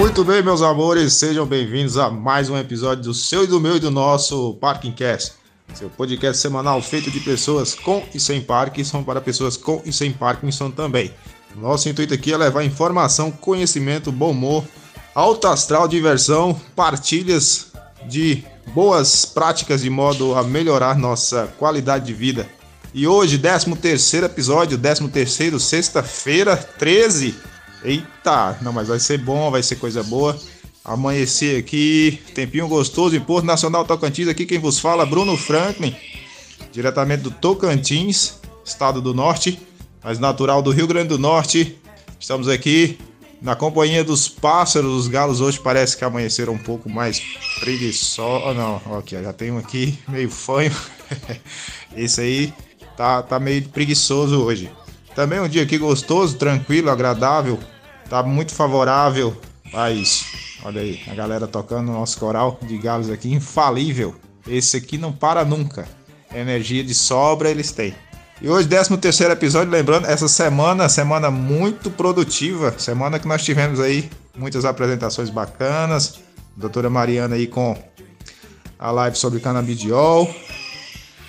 [0.00, 3.76] Muito bem, meus amores, sejam bem-vindos a mais um episódio do seu e do meu
[3.76, 5.34] e do nosso Parking Cast,
[5.74, 10.10] seu podcast semanal feito de pessoas com e sem Parkinson para pessoas com e sem
[10.10, 11.12] Parkinson também.
[11.54, 14.64] Nosso intuito aqui é levar informação, conhecimento, bom humor,
[15.14, 17.66] alto astral, diversão, partilhas
[18.08, 18.42] de
[18.72, 22.48] boas práticas de modo a melhorar nossa qualidade de vida.
[22.94, 27.49] E hoje, 13 terceiro episódio, 13 terceiro, sexta-feira, 13
[27.82, 30.38] Eita, não, mas vai ser bom, vai ser coisa boa.
[30.84, 34.28] Amanhecer aqui, tempinho gostoso em Porto Nacional Tocantins.
[34.28, 35.94] Aqui quem vos fala, Bruno Franklin,
[36.72, 39.58] diretamente do Tocantins, estado do Norte,
[40.02, 41.78] mas natural do Rio Grande do Norte.
[42.18, 42.98] Estamos aqui
[43.40, 44.90] na companhia dos pássaros.
[44.92, 47.20] Os galos hoje parece que amanheceram um pouco mais
[47.60, 48.46] preguiçosos.
[48.46, 50.74] Oh, não, ok, já tem um aqui meio fanho.
[51.96, 52.54] Esse aí
[52.96, 54.70] tá, tá meio preguiçoso hoje.
[55.20, 57.58] Também um dia aqui gostoso, tranquilo, agradável.
[58.08, 59.36] Tá muito favorável
[59.70, 60.24] a isso.
[60.64, 64.14] Olha aí, a galera tocando o nosso coral de galos aqui, infalível.
[64.48, 65.86] Esse aqui não para nunca.
[66.34, 67.94] Energia de sobra eles têm.
[68.40, 73.78] E hoje, 13 terceiro episódio, lembrando, essa semana, semana muito produtiva, semana que nós tivemos
[73.78, 76.18] aí muitas apresentações bacanas.
[76.56, 77.76] Doutora Mariana aí com
[78.78, 80.34] a live sobre canabidiol.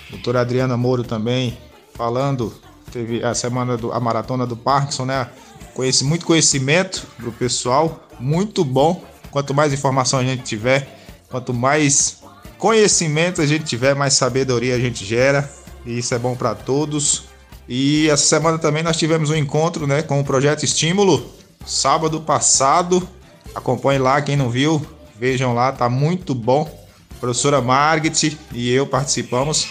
[0.08, 1.58] Doutora Adriana Moro também
[1.94, 2.54] falando
[2.92, 5.26] Teve a semana do a maratona do Parkinson, né?
[5.74, 9.02] Conheci muito conhecimento pro pessoal, muito bom.
[9.30, 12.18] Quanto mais informação a gente tiver, quanto mais
[12.58, 15.50] conhecimento a gente tiver, mais sabedoria a gente gera.
[15.86, 17.24] E isso é bom para todos.
[17.66, 21.32] E essa semana também nós tivemos um encontro, né, com o projeto Estímulo,
[21.64, 23.08] sábado passado.
[23.54, 24.84] Acompanhe lá quem não viu,
[25.18, 26.70] vejam lá, tá muito bom.
[27.16, 29.66] A professora Margit e eu participamos.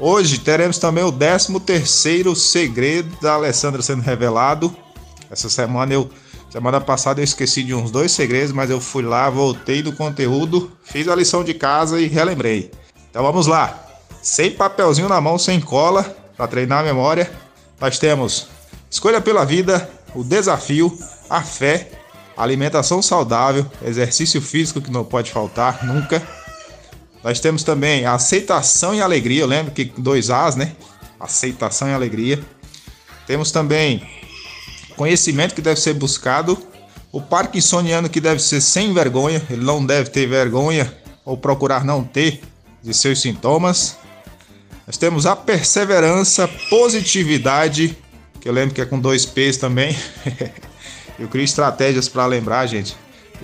[0.00, 4.74] Hoje teremos também o 13 terceiro segredo da Alessandra sendo revelado.
[5.30, 6.10] Essa semana eu
[6.50, 10.70] semana passada eu esqueci de uns dois segredos, mas eu fui lá, voltei do conteúdo,
[10.84, 12.72] fiz a lição de casa e relembrei.
[13.08, 13.82] Então vamos lá.
[14.20, 16.02] Sem papelzinho na mão, sem cola,
[16.36, 17.30] para treinar a memória.
[17.80, 18.48] Nós temos
[18.90, 20.96] escolha pela vida, o desafio,
[21.30, 21.90] a fé,
[22.36, 26.20] alimentação saudável, exercício físico que não pode faltar nunca
[27.24, 29.40] nós temos também a aceitação e alegria.
[29.40, 30.72] Eu lembro que dois As, né?
[31.18, 32.44] Aceitação e alegria.
[33.26, 34.06] Temos também
[34.94, 36.62] conhecimento que deve ser buscado.
[37.10, 39.42] O parkinsoniano que deve ser sem vergonha.
[39.48, 40.92] Ele não deve ter vergonha
[41.24, 42.42] ou procurar não ter
[42.82, 43.96] de seus sintomas.
[44.86, 47.96] Nós temos a perseverança, positividade,
[48.38, 49.96] que eu lembro que é com dois P's também.
[51.18, 52.94] eu crio estratégias para lembrar, gente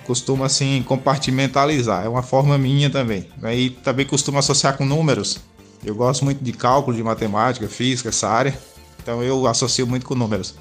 [0.04, 3.26] costumo assim compartimentalizar, é uma forma minha também.
[3.52, 5.38] E também costumo associar com números.
[5.84, 8.58] Eu gosto muito de cálculo, de matemática, física, essa área.
[9.02, 10.54] Então eu associo muito com números.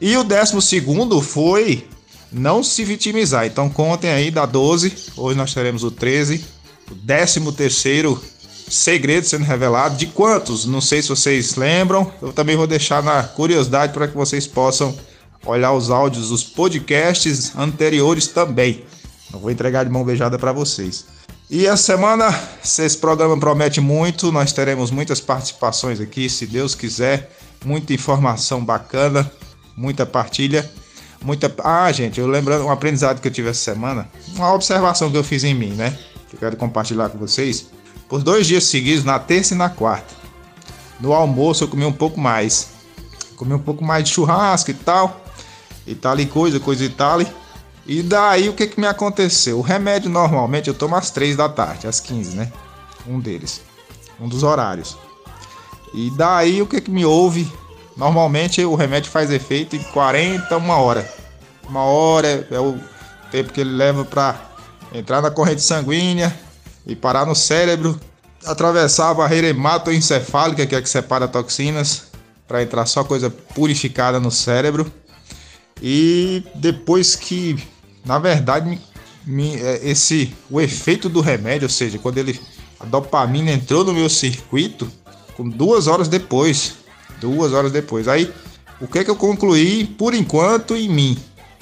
[0.00, 1.86] E o décimo segundo foi
[2.32, 3.46] não se vitimizar.
[3.46, 6.44] Então contem aí da 12, hoje nós teremos o 13.
[6.90, 8.20] O décimo terceiro
[8.68, 9.96] segredo sendo revelado.
[9.96, 10.66] De quantos?
[10.66, 12.10] Não sei se vocês lembram.
[12.20, 14.96] Eu também vou deixar na curiosidade para que vocês possam
[15.44, 18.84] olhar os áudios dos podcasts anteriores também.
[19.32, 21.06] Eu vou entregar de mão beijada para vocês.
[21.48, 22.32] E essa semana,
[22.62, 27.30] se esse programa promete muito, nós teremos muitas participações aqui, se Deus quiser,
[27.64, 29.30] muita informação bacana,
[29.76, 30.68] muita partilha,
[31.22, 31.52] muita.
[31.62, 35.22] Ah, gente, eu lembrando um aprendizado que eu tive essa semana, uma observação que eu
[35.22, 35.96] fiz em mim, né?
[36.28, 37.66] Que eu quero compartilhar com vocês.
[38.08, 40.14] Por dois dias seguidos, na terça e na quarta,
[41.00, 42.68] no almoço eu comi um pouco mais,
[43.36, 45.25] comi um pouco mais de churrasco e tal
[45.86, 47.20] e tal e coisa, coisa e tal.
[47.86, 49.58] E daí o que que me aconteceu?
[49.58, 52.52] O remédio normalmente eu tomo às 3 da tarde, às 15, né?
[53.06, 53.60] Um deles.
[54.20, 54.96] Um dos horários.
[55.94, 57.50] E daí o que que me houve?
[57.96, 61.08] Normalmente o remédio faz efeito em 40, uma hora.
[61.68, 62.78] Uma hora é o
[63.30, 64.40] tempo que ele leva para
[64.92, 66.36] entrar na corrente sanguínea
[66.86, 67.98] e parar no cérebro,
[68.44, 72.04] atravessar a barreira hematoencefálica, que é que separa toxinas,
[72.46, 74.90] para entrar só coisa purificada no cérebro.
[75.82, 77.56] E depois que,
[78.04, 78.80] na verdade, me,
[79.26, 82.40] me, é, esse o efeito do remédio, ou seja, quando ele
[82.78, 84.90] a dopamina entrou no meu circuito,
[85.36, 86.74] com duas horas depois,
[87.20, 88.08] duas horas depois.
[88.08, 88.32] Aí,
[88.80, 91.18] o que é que eu concluí por enquanto em mim?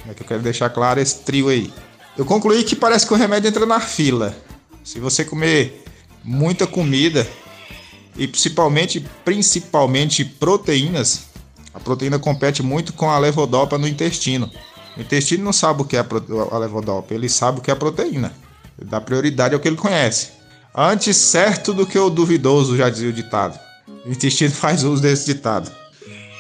[0.09, 1.73] É que eu quero deixar claro esse trio aí.
[2.17, 4.37] Eu concluí que parece que o remédio entra na fila.
[4.83, 5.85] Se você comer
[6.23, 7.27] muita comida
[8.17, 11.27] e principalmente principalmente proteínas,
[11.75, 14.49] a proteína compete muito com a levodopa no intestino.
[14.97, 16.07] O intestino não sabe o que é
[16.53, 18.33] a levodopa, ele sabe o que é a proteína.
[18.81, 20.29] Ele dá prioridade ao que ele conhece.
[20.73, 23.59] Antes certo do que o duvidoso, já dizia o ditado.
[24.07, 25.71] O intestino faz uso desse ditado.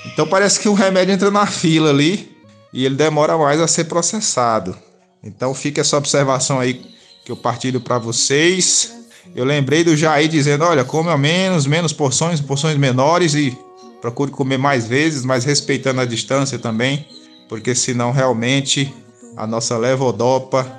[0.07, 2.37] Então parece que o remédio entra na fila ali
[2.73, 4.77] e ele demora mais a ser processado.
[5.23, 6.81] Então fica essa observação aí
[7.25, 8.93] que eu partilho para vocês.
[9.35, 13.57] Eu lembrei do Jair dizendo: olha, come a menos, menos porções, porções menores e
[14.05, 17.07] procure comer mais vezes, mas respeitando a distância também,
[17.49, 18.95] porque senão realmente
[19.35, 20.71] a nossa levodopa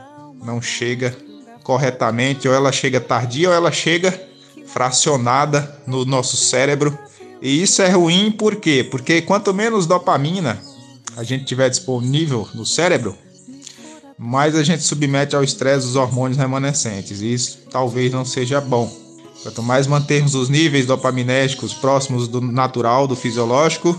[0.43, 1.17] não chega
[1.63, 4.13] corretamente, ou ela chega tardia ou ela chega
[4.67, 6.95] fracionada no nosso cérebro.
[7.41, 8.87] E isso é ruim por quê?
[8.91, 10.61] Porque quanto menos dopamina
[11.17, 13.17] a gente tiver disponível no cérebro,
[14.19, 17.21] mais a gente submete ao estresse os hormônios remanescentes.
[17.21, 19.04] E isso talvez não seja bom.
[19.45, 23.95] Quanto mais mantermos os níveis dopaminérgicos próximos do natural, do fisiológico,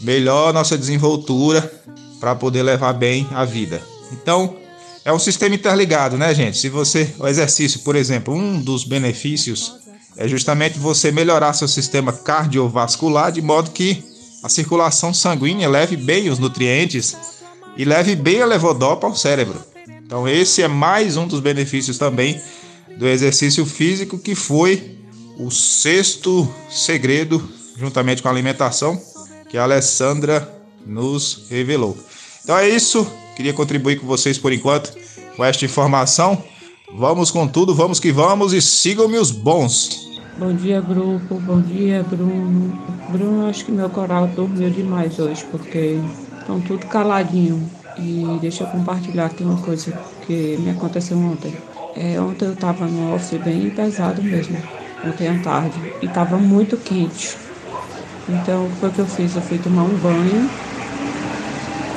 [0.00, 1.72] melhor nossa desenvoltura
[2.18, 3.80] para poder levar bem a vida.
[4.10, 4.56] Então,
[5.04, 6.58] é um sistema interligado, né, gente?
[6.58, 9.72] Se você, o exercício, por exemplo, um dos benefícios
[10.16, 14.02] é justamente você melhorar seu sistema cardiovascular de modo que
[14.42, 17.16] a circulação sanguínea leve bem os nutrientes
[17.76, 19.62] e leve bem a levodopa ao cérebro.
[20.04, 22.40] Então esse é mais um dos benefícios também
[22.98, 24.98] do exercício físico que foi
[25.38, 27.42] o sexto segredo
[27.76, 29.00] juntamente com a alimentação
[29.48, 30.52] que a Alessandra
[30.84, 31.96] nos revelou.
[32.42, 34.92] Então é isso, queria contribuir com vocês por enquanto
[35.36, 36.42] com esta informação.
[36.94, 40.08] Vamos com tudo, vamos que vamos e sigam-me os bons.
[40.38, 41.40] Bom dia, grupo.
[41.40, 42.78] Bom dia, Bruno.
[43.10, 45.98] Bruno, acho que meu coral dormiu demais hoje, porque
[46.48, 47.62] Estão tudo caladinho.
[47.98, 49.92] E deixa eu compartilhar aqui uma coisa
[50.26, 51.52] que me aconteceu ontem.
[52.00, 54.56] É, ontem eu estava no off bem pesado mesmo,
[55.04, 57.36] ontem à tarde, e estava muito quente.
[58.28, 59.34] Então, o que que eu fiz?
[59.34, 60.48] Eu fui tomar um banho,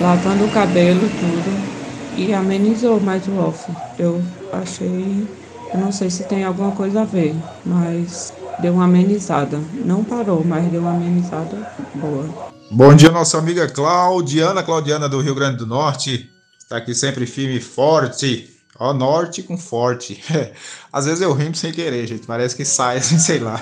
[0.01, 3.71] lavando o cabelo, tudo, e amenizou mais o off.
[3.99, 4.19] Eu
[4.51, 5.27] achei,
[5.71, 9.59] eu não sei se tem alguma coisa a ver, mas deu uma amenizada.
[9.85, 12.27] Não parou, mas deu uma amenizada boa.
[12.71, 16.27] Bom dia, nossa amiga Claudiana, Claudiana do Rio Grande do Norte.
[16.57, 18.50] Está aqui sempre firme e forte.
[18.81, 20.19] Ó, norte com forte.
[20.91, 22.25] Às vezes eu rimo sem querer, gente.
[22.25, 23.61] Parece que sai assim, sei lá.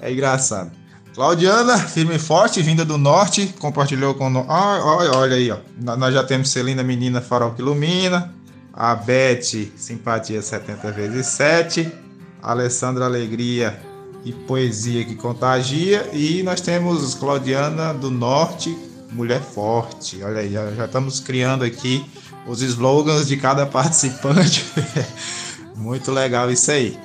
[0.00, 0.70] É engraçado.
[1.16, 4.46] Claudiana, firme e forte, vinda do norte, compartilhou com.
[4.48, 5.56] Ah, olha, olha aí, ó.
[5.96, 8.32] Nós já temos Celina Menina Farol que Ilumina.
[8.72, 11.92] A Beth, Simpatia 70 vezes 7.
[12.40, 13.78] Alessandra Alegria,
[14.24, 16.08] e poesia que contagia.
[16.12, 18.76] E nós temos Claudiana do Norte,
[19.10, 20.22] Mulher Forte.
[20.22, 22.06] Olha aí, já, já estamos criando aqui
[22.46, 24.64] os slogans de cada participante.
[25.76, 26.98] Muito legal isso aí.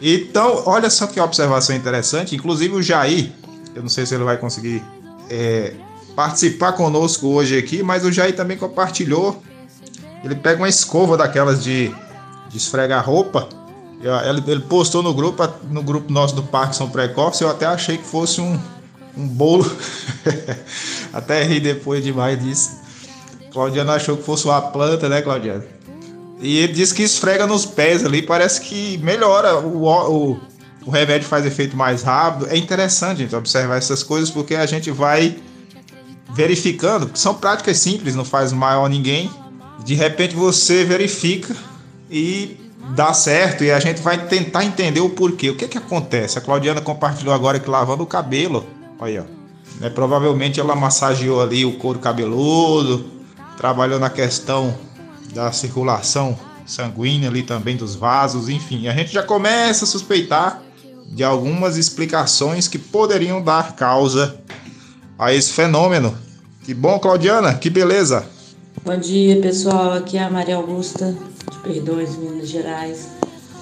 [0.00, 2.36] Então, olha só que observação interessante.
[2.36, 3.32] Inclusive o Jair,
[3.74, 4.82] eu não sei se ele vai conseguir
[5.28, 5.74] é,
[6.14, 9.42] participar conosco hoje aqui, mas o Jair também compartilhou.
[10.24, 11.94] Ele pega uma escova daquelas de,
[12.48, 13.48] de esfregar roupa
[14.46, 18.40] ele postou no grupo, no grupo nosso do Parkinson Precoce, eu até achei que fosse
[18.40, 18.58] um,
[19.16, 19.64] um bolo.
[21.12, 22.78] até ri depois demais disso.
[23.52, 25.64] Claudiano achou que fosse uma planta, né, Claudiano?
[26.40, 30.40] E ele disse que esfrega nos pés ali, parece que melhora, o, o,
[30.86, 32.48] o remédio faz efeito mais rápido.
[32.48, 35.36] É interessante, gente, observar essas coisas, porque a gente vai
[36.30, 39.30] verificando, são práticas simples, não faz mal a ninguém.
[39.84, 41.56] De repente você verifica
[42.10, 42.56] e
[42.94, 45.50] dá certo e a gente vai tentar entender o porquê.
[45.50, 46.38] O que que acontece?
[46.38, 48.66] A Claudiana compartilhou agora que lavando o cabelo,
[48.98, 49.26] olha,
[49.80, 53.17] né, provavelmente ela massageou ali o couro cabeludo,
[53.58, 54.72] trabalhou na questão
[55.34, 60.62] da circulação sanguínea ali também dos vasos, enfim, a gente já começa a suspeitar
[61.08, 64.38] de algumas explicações que poderiam dar causa
[65.18, 66.16] a esse fenômeno.
[66.62, 68.24] Que bom, Claudiana, que beleza.
[68.84, 69.94] Bom dia, pessoal.
[69.94, 71.16] Aqui é a Maria Augusta,
[71.50, 73.08] de Perdões, Minas Gerais.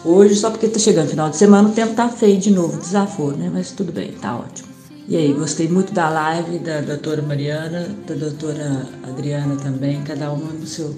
[0.04, 3.36] Hoje, só porque tá chegando final de semana, o tempo tá feio de novo, desaforo,
[3.36, 3.50] né?
[3.52, 4.65] Mas tudo bem, tá ótimo.
[5.08, 10.52] E aí, gostei muito da live da doutora Mariana, da doutora Adriana também, cada uma
[10.52, 10.96] no seu,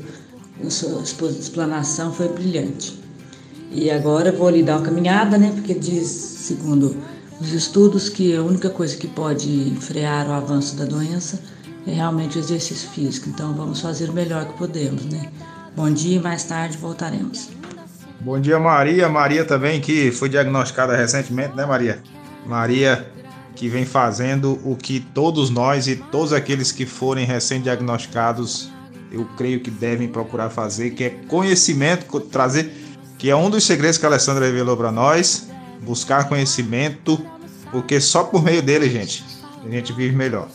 [0.62, 2.98] no sua explanação foi brilhante.
[3.70, 5.52] E agora vou lhe dar uma caminhada, né?
[5.54, 6.96] Porque diz, segundo
[7.38, 11.38] os estudos, que a única coisa que pode frear o avanço da doença
[11.86, 13.28] é realmente o exercício físico.
[13.28, 15.30] Então vamos fazer o melhor que podemos, né?
[15.76, 17.50] Bom dia e mais tarde voltaremos.
[18.20, 19.06] Bom dia, Maria.
[19.08, 22.02] Maria também, que foi diagnosticada recentemente, né, Maria?
[22.46, 23.06] Maria,
[23.58, 28.70] que vem fazendo o que todos nós e todos aqueles que forem recém-diagnosticados,
[29.10, 32.72] eu creio que devem procurar fazer, que é conhecimento, trazer,
[33.18, 35.48] que é um dos segredos que a Alessandra revelou para nós,
[35.82, 37.20] buscar conhecimento,
[37.72, 39.24] porque só por meio dele, gente,
[39.66, 40.46] a gente vive melhor.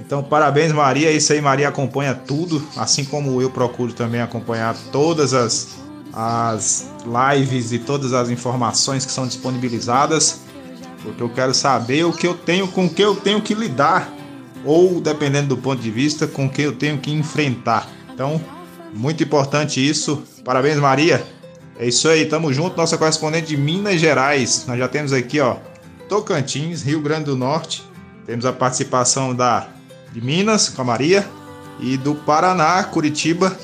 [0.00, 1.12] Então, parabéns, Maria.
[1.12, 5.76] Isso aí, Maria acompanha tudo, assim como eu procuro também acompanhar todas as,
[6.14, 10.45] as lives e todas as informações que são disponibilizadas,
[11.06, 14.12] porque eu quero saber o que eu tenho, com o que eu tenho que lidar,
[14.64, 17.88] ou dependendo do ponto de vista, com o que eu tenho que enfrentar.
[18.12, 18.40] Então,
[18.92, 20.22] Muito importante isso.
[20.44, 21.26] Parabéns, Maria.
[21.78, 24.64] É isso aí, tamo junto, nossa correspondente de Minas Gerais.
[24.66, 25.56] Nós já temos aqui, ó,
[26.08, 27.84] Tocantins, Rio Grande do Norte.
[28.24, 29.68] Temos a participação da
[30.12, 31.28] de Minas com a Maria
[31.78, 33.54] e do Paraná, Curitiba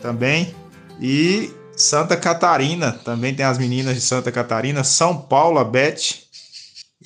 [0.00, 0.54] também
[1.00, 6.25] e Santa Catarina, também tem as meninas de Santa Catarina, São Paulo, a Beth.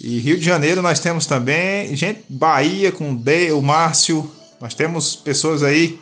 [0.01, 4.31] E Rio de Janeiro nós temos também, gente, Bahia com o o Márcio.
[4.59, 6.01] Nós temos pessoas aí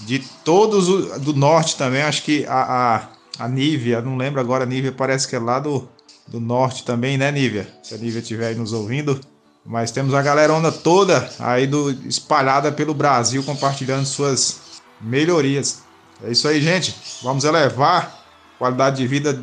[0.00, 2.02] de todos do norte também.
[2.02, 5.58] Acho que a, a, a Nívia, não lembro agora, a Nívia parece que é lá
[5.58, 5.88] do,
[6.28, 7.68] do norte também, né, Nívia?
[7.82, 9.20] Se a Nívia estiver aí nos ouvindo.
[9.66, 14.60] Mas temos a galerona toda aí do, espalhada pelo Brasil compartilhando suas
[15.00, 15.82] melhorias.
[16.22, 16.94] É isso aí, gente.
[17.22, 18.24] Vamos elevar
[18.54, 19.42] a qualidade de vida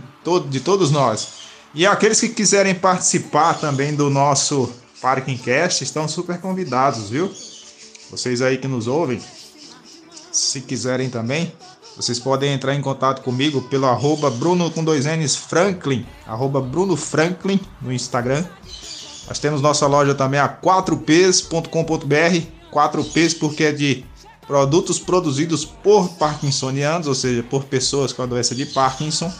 [0.50, 1.41] de todos nós.
[1.74, 4.70] E aqueles que quiserem participar também do nosso
[5.01, 7.32] Parking Cast estão super convidados, viu?
[8.10, 9.22] Vocês aí que nos ouvem,
[10.32, 11.54] se quiserem também,
[11.96, 16.98] vocês podem entrar em contato comigo pelo arroba Bruno com dois N's Franklin, arroba Bruno
[16.98, 18.44] Franklin no Instagram.
[19.28, 21.68] Nós temos nossa loja também a 4ps.com.br,
[22.74, 24.06] 4ps porque é de
[24.46, 29.32] produtos produzidos por parkinsonianos, ou seja, por pessoas com a doença de Parkinson.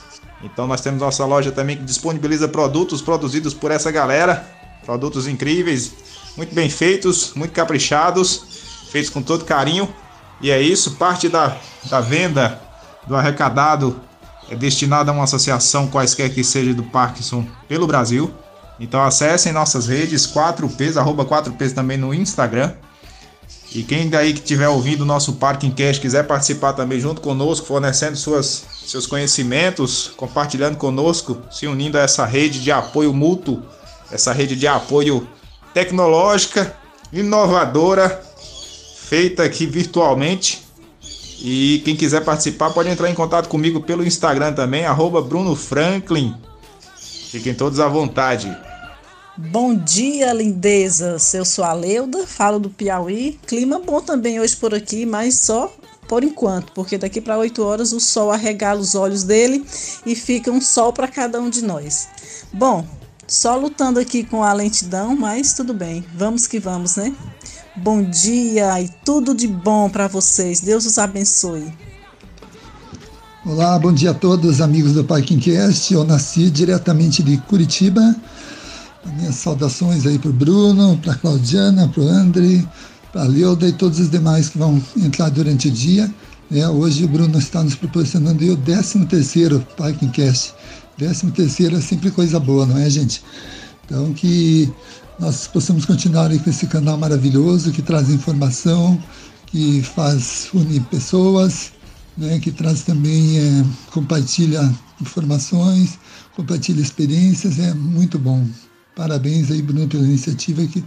[0.44, 4.46] Então nós temos nossa loja também que disponibiliza produtos produzidos por essa galera,
[4.86, 5.94] produtos incríveis,
[6.36, 8.44] muito bem feitos, muito caprichados,
[8.92, 9.88] feitos com todo carinho.
[10.42, 11.56] E é isso, parte da,
[11.90, 12.60] da venda
[13.08, 14.00] do arrecadado
[14.50, 18.34] é destinada a uma associação quaisquer que seja do Parkinson pelo Brasil.
[18.80, 22.74] Então acessem nossas redes 4Ps, arroba 4Ps também no Instagram.
[23.74, 27.66] E quem daí que estiver ouvindo o nosso Parking Cash quiser participar também junto conosco,
[27.66, 33.62] fornecendo suas, seus conhecimentos, compartilhando conosco, se unindo a essa rede de apoio mútuo,
[34.12, 35.28] essa rede de apoio
[35.74, 36.76] tecnológica,
[37.14, 38.22] inovadora,
[38.96, 40.64] feita aqui virtualmente.
[41.44, 46.36] E quem quiser participar pode entrar em contato comigo pelo Instagram também, arroba Bruno Franklin.
[47.32, 48.56] Fiquem todos à vontade.
[49.38, 51.34] Bom dia, lindezas.
[51.34, 53.40] Eu sou a Leuda, falo do Piauí.
[53.48, 55.74] Clima bom também hoje por aqui, mas só
[56.12, 59.66] por enquanto, porque daqui para 8 horas o sol arregala os olhos dele
[60.06, 62.10] e fica um sol para cada um de nós.
[62.52, 62.86] Bom,
[63.26, 66.04] só lutando aqui com a lentidão, mas tudo bem.
[66.14, 67.16] Vamos que vamos, né?
[67.78, 70.60] Bom dia e tudo de bom para vocês.
[70.60, 71.74] Deus os abençoe.
[73.46, 75.94] Olá, bom dia a todos, amigos do Parkingcast.
[75.94, 78.14] Eu nasci diretamente de Curitiba
[79.16, 82.64] minhas saudações aí para o Bruno, para Claudiana, para o André,
[83.12, 86.12] para a Leuda e todos os demais que vão entrar durante o dia.
[86.52, 90.54] É, hoje o Bruno está nos proporcionando o 13 terceiro Parkingcast.
[90.98, 93.24] 13 terceiro é sempre coisa boa, não é, gente?
[93.86, 94.72] Então que
[95.20, 99.02] nós possamos continuar com esse canal maravilhoso que traz informação,
[99.48, 101.72] que faz unir pessoas,
[102.18, 106.00] né, que traz também, é, compartilha informações,
[106.36, 108.46] compartilha experiências, é muito bom.
[108.96, 110.84] Parabéns aí, Bruno, pela iniciativa que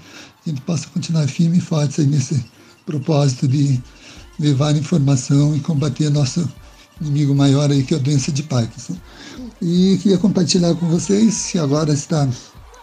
[0.47, 2.45] a gente possa continuar firme e forte nesse
[2.85, 3.81] propósito de
[4.39, 6.49] levar informação e combater nosso
[7.01, 8.97] inimigo maior aí, que é a doença de Parkinson.
[9.63, 12.29] E queria compartilhar com vocês que agora está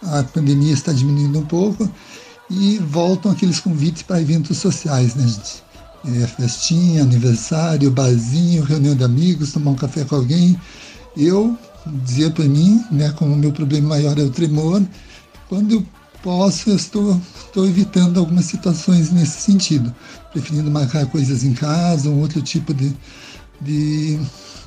[0.02, 1.88] a pandemia está diminuindo um pouco
[2.50, 5.62] e voltam aqueles convites para eventos sociais, né, gente?
[6.04, 10.60] É, festinha, aniversário, barzinho, reunião de amigos, tomar um café com alguém.
[11.16, 14.82] Eu dizia para mim, né, como o meu problema maior é o tremor,
[15.48, 15.86] quando eu
[16.22, 19.94] posso, eu estou, estou evitando algumas situações nesse sentido,
[20.32, 22.94] preferindo marcar coisas em casa, um outro tipo de,
[23.60, 24.18] de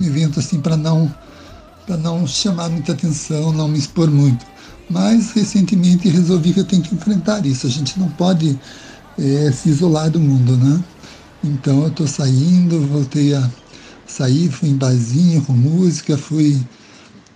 [0.01, 1.13] evento assim para não
[1.85, 4.43] para não chamar muita atenção, não me expor muito.
[4.89, 7.67] Mas recentemente resolvi que eu tenho que enfrentar isso.
[7.67, 8.59] A gente não pode
[9.19, 10.83] é, se isolar do mundo, né?
[11.43, 13.49] Então eu estou saindo, voltei a
[14.07, 16.59] sair, fui em barzinho com música, fui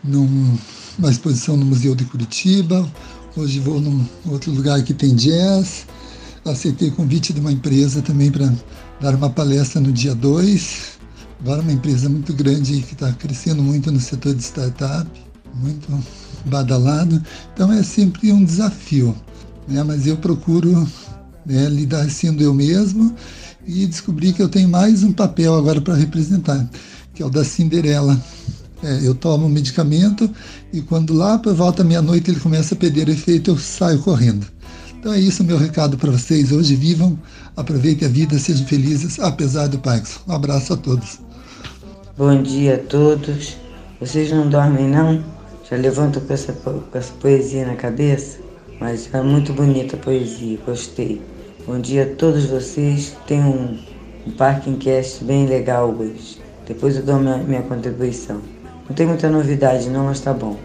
[0.04, 2.90] numa exposição no Museu de Curitiba,
[3.40, 5.88] Hoje vou num outro lugar que tem jazz.
[6.44, 8.52] Aceitei o convite de uma empresa também para
[9.00, 11.00] dar uma palestra no dia 2.
[11.40, 15.10] Agora uma empresa muito grande que está crescendo muito no setor de startup,
[15.56, 15.88] muito
[16.48, 17.24] badalado.
[17.54, 19.16] Então é sempre um desafio,
[19.70, 19.84] né?
[19.84, 20.86] mas eu procuro
[21.46, 23.16] né, lidar sendo eu mesmo
[23.66, 26.70] e descobri que eu tenho mais um papel agora para representar,
[27.14, 28.22] que é o da Cinderela.
[28.82, 30.30] É, eu tomo um medicamento
[30.72, 34.48] e quando lá por volta meia-noite ele começa a perder efeito, eu saio correndo.
[35.00, 36.52] Então é isso meu recado para vocês.
[36.52, 37.18] Hoje vivam,
[37.56, 40.20] aproveitem a vida, sejam felizes, apesar do Parkinson.
[40.28, 41.20] Um abraço a todos.
[42.18, 43.58] Bom dia a todos.
[44.00, 45.24] Vocês não dormem não?
[45.70, 48.40] Já levantam com essa, com essa poesia na cabeça?
[48.80, 51.22] Mas é muito bonita a poesia, gostei.
[51.68, 53.16] Bom dia a todos vocês.
[53.28, 53.78] Tem um,
[54.26, 56.40] um Parking Cast bem legal hoje.
[56.66, 58.42] Depois eu dou minha, minha contribuição.
[58.90, 60.58] Não tem muita novidade não, mas tá bom.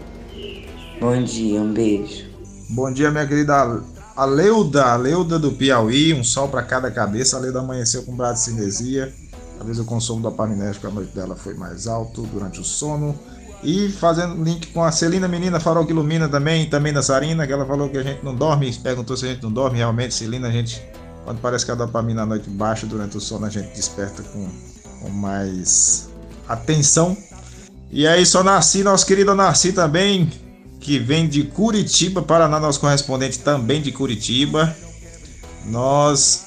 [0.99, 2.25] Bom dia, um beijo.
[2.71, 3.83] Bom dia, minha querida
[4.15, 7.37] Aleuda, Aleuda do Piauí, um sol para cada cabeça.
[7.37, 9.13] A amanheceu com bradicinesia.
[9.57, 13.15] Talvez o consumo do aparminérgico a noite dela foi mais alto durante o sono.
[13.63, 17.53] E fazendo link com a Celina Menina Farol que Ilumina também, também da Sarina, que
[17.53, 19.77] ela falou que a gente não dorme, perguntou se a gente não dorme.
[19.77, 20.81] Realmente, Celina, a gente,
[21.23, 24.49] quando parece que a dopamina à noite baixa durante o sono, a gente desperta com,
[25.01, 26.09] com mais
[26.47, 27.15] atenção.
[27.91, 30.29] E aí, só Nasci, nosso querido Nasci também,
[30.79, 34.75] que vem de Curitiba, Paraná, nosso correspondente também de Curitiba.
[35.65, 36.45] Nós,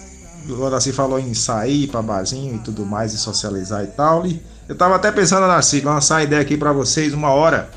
[0.49, 4.27] o Nasci falou em sair para barzinho e tudo mais, e socializar e tal.
[4.27, 7.71] E eu tava até pensando, Narciso, lançar a ideia aqui para vocês uma hora.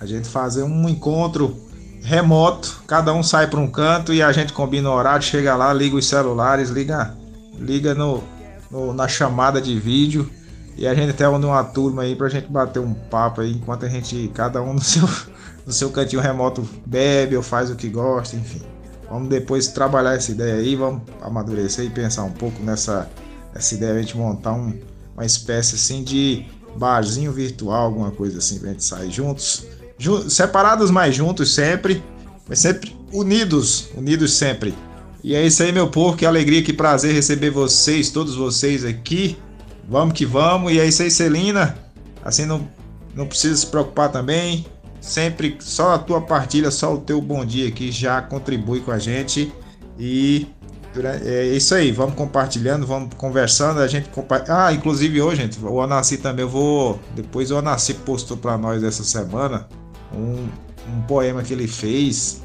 [0.00, 1.56] A gente fazer um encontro
[2.02, 5.72] remoto, cada um sai para um canto e a gente combina o horário, chega lá,
[5.72, 7.14] liga os celulares, liga,
[7.58, 8.22] liga no,
[8.70, 10.28] no na chamada de vídeo
[10.76, 13.86] e a gente até une uma turma aí pra gente bater um papo aí enquanto
[13.86, 15.08] a gente, cada um no seu,
[15.66, 18.62] no seu cantinho remoto bebe ou faz o que gosta, enfim.
[19.08, 23.08] Vamos depois trabalhar essa ideia aí, vamos amadurecer e pensar um pouco nessa
[23.54, 24.74] essa ideia, a gente montar um,
[25.14, 26.44] uma espécie assim de
[26.76, 29.64] barzinho virtual, alguma coisa assim, pra gente sair juntos.
[30.28, 32.02] separados, mas juntos sempre,
[32.48, 34.74] mas sempre unidos, unidos sempre.
[35.22, 39.38] E é isso aí, meu povo, que alegria, que prazer receber vocês, todos vocês aqui.
[39.88, 40.72] Vamos que vamos.
[40.72, 41.76] E é isso aí, Celina.
[42.24, 42.68] Assim não,
[43.14, 44.66] não precisa se preocupar também.
[45.00, 48.98] Sempre só a tua partilha, só o teu bom dia aqui já contribui com a
[48.98, 49.52] gente.
[49.98, 50.46] E
[51.24, 54.66] é isso aí, vamos compartilhando, vamos conversando, a gente compartilha.
[54.66, 56.98] Ah, inclusive hoje, gente, o Anassi também eu vou.
[57.14, 59.68] Depois o Anassi postou para nós essa semana
[60.14, 60.46] um,
[60.90, 62.42] um poema que ele fez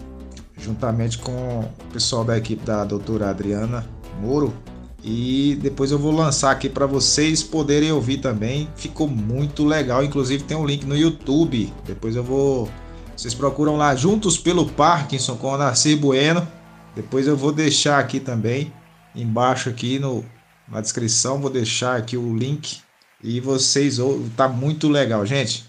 [0.57, 3.87] juntamente com o pessoal da equipe da doutora Adriana
[4.21, 4.53] Moro.
[5.03, 8.69] E depois eu vou lançar aqui para vocês poderem ouvir também.
[8.75, 11.73] Ficou muito legal, inclusive tem um link no YouTube.
[11.85, 12.69] Depois eu vou.
[13.15, 16.47] Vocês procuram lá Juntos pelo Parkinson com o Anassi Bueno
[16.95, 18.73] depois eu vou deixar aqui também,
[19.15, 20.25] embaixo aqui no,
[20.67, 22.79] na descrição, vou deixar aqui o link
[23.23, 23.99] e vocês,
[24.35, 25.65] tá muito legal, gente.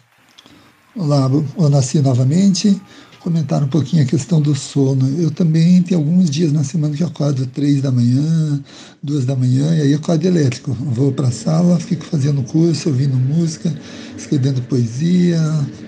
[0.97, 2.81] Olá, eu nasci novamente.
[3.21, 5.07] Comentar um pouquinho a questão do sono.
[5.21, 8.59] Eu também tenho alguns dias na semana que acordo três da manhã,
[9.03, 10.73] duas da manhã, e aí acordo elétrico.
[10.73, 13.71] Vou para a sala, fico fazendo curso, ouvindo música,
[14.17, 15.39] escrevendo poesia,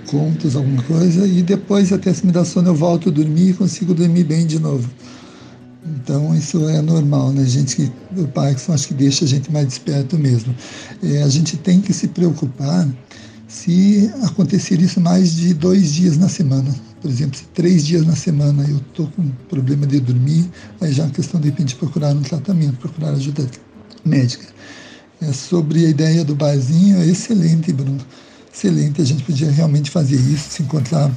[0.08, 3.54] contos, alguma coisa, e depois, até se me dá sono, eu volto a dormir e
[3.54, 4.86] consigo dormir bem de novo.
[5.86, 7.42] Então isso é normal, né?
[7.42, 10.54] A gente que o Parkinson acho que deixa a gente mais desperto mesmo.
[11.02, 12.86] É, a gente tem que se preocupar
[13.48, 16.91] se acontecer isso mais de dois dias na semana.
[17.02, 20.48] Por exemplo, se três dias na semana eu estou com problema de dormir,
[20.80, 23.44] aí já é uma questão de repente procurar um tratamento, procurar ajuda
[24.04, 24.46] médica.
[25.20, 28.00] É, sobre a ideia do barzinho, é excelente, Bruno.
[28.54, 31.10] Excelente, a gente podia realmente fazer isso, se encontrar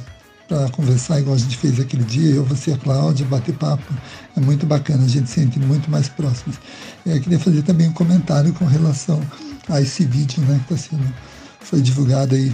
[0.48, 3.92] para conversar igual a gente fez aquele dia, eu, você, a Cláudia, bater papo.
[4.36, 6.56] É muito bacana, a gente se sente muito mais próximos.
[7.04, 9.20] Eu queria fazer também um comentário com relação
[9.68, 11.14] a esse vídeo, né, que tá sendo,
[11.60, 12.52] foi divulgado aí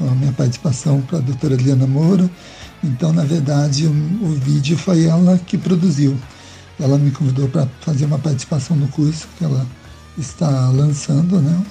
[0.00, 2.28] a minha participação para a doutora Adriana Moura.
[2.82, 6.16] Então, na verdade, o, o vídeo foi ela que produziu.
[6.78, 9.66] Ela me convidou para fazer uma participação no curso que ela
[10.18, 11.62] está lançando, né?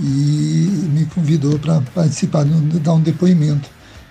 [0.00, 3.68] E me convidou para participar, dar um depoimento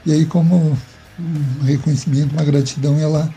[0.08, 0.78] e aí, como
[1.20, 3.30] um reconhecimento, uma gratidão, ela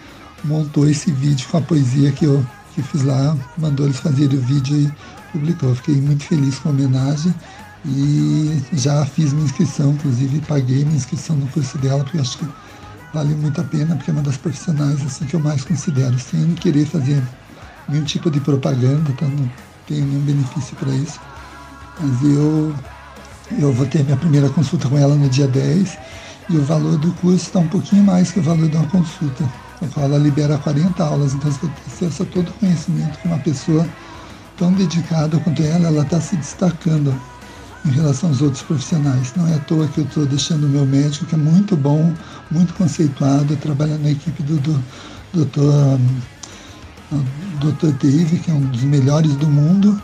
[0.45, 4.41] montou esse vídeo com a poesia que eu que fiz lá, mandou eles fazerem o
[4.41, 4.93] vídeo e
[5.33, 5.75] publicou.
[5.75, 7.35] Fiquei muito feliz com a homenagem
[7.85, 12.49] e já fiz minha inscrição, inclusive paguei minha inscrição no curso dela, porque acho que
[13.13, 16.55] vale muito a pena, porque é uma das profissionais assim, que eu mais considero, sem
[16.55, 17.23] querer fazer
[17.89, 19.27] nenhum tipo de propaganda, tá?
[19.27, 19.51] não
[19.87, 21.19] tenho nenhum benefício para isso.
[21.99, 22.75] Mas eu,
[23.59, 25.99] eu vou ter minha primeira consulta com ela no dia 10
[26.51, 29.45] e o valor do curso está um pouquinho mais que o valor de uma consulta.
[29.83, 33.39] Então, ela libera 40 aulas, então você tem acesso a todo o conhecimento que uma
[33.39, 33.87] pessoa
[34.59, 37.15] tão dedicada quanto ela, ela está se destacando
[37.85, 39.33] em relação aos outros profissionais.
[39.37, 42.13] Não é à toa que eu estou deixando o meu médico, que é muito bom,
[42.51, 44.85] muito conceituado, trabalhando na equipe do, do
[45.33, 45.99] doutor,
[47.61, 50.01] doutor Dave, que é um dos melhores do mundo.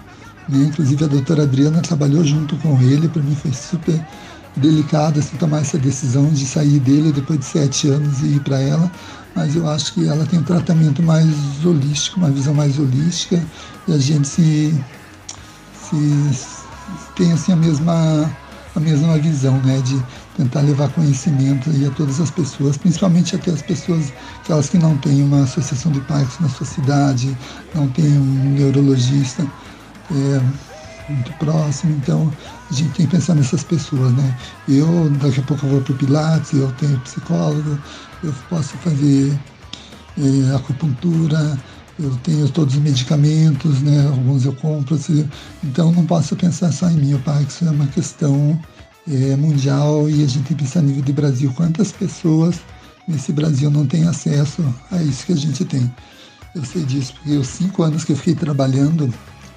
[0.49, 0.65] Né?
[0.65, 4.01] Inclusive a doutora Adriana trabalhou junto com ele, para mim foi super
[4.57, 8.59] delicado assim, tomar essa decisão de sair dele depois de sete anos e ir para
[8.59, 8.91] ela,
[9.35, 11.29] mas eu acho que ela tem um tratamento mais
[11.63, 13.43] holístico, uma visão mais holística,
[13.87, 14.75] e a gente se,
[15.75, 16.56] se
[17.15, 18.31] tem assim a mesma
[18.75, 20.05] a mesma visão, né, de
[20.37, 25.23] tentar levar conhecimento aí a todas as pessoas, principalmente aquelas pessoas, aquelas que não têm
[25.23, 27.35] uma associação de Parkinson na sua cidade,
[27.73, 29.47] não tem um neurologista.
[30.11, 30.41] É,
[31.09, 32.33] muito próximo, então
[32.69, 34.35] a gente tem que pensar nessas pessoas, né?
[34.69, 37.79] Eu, daqui a pouco eu vou para o Pilates, eu tenho psicólogo,
[38.23, 39.39] eu posso fazer
[40.19, 41.59] é, acupuntura,
[41.99, 44.07] eu tenho todos os medicamentos, né?
[44.09, 45.29] Alguns eu compro, assim,
[45.65, 48.59] então não posso pensar só em mim, o Parkinson é uma questão
[49.11, 52.57] é, mundial e a gente tem que pensar a nível de Brasil, quantas pessoas
[53.09, 55.91] nesse Brasil não têm acesso a isso que a gente tem.
[56.55, 59.13] Eu sei disso porque os cinco anos que eu fiquei trabalhando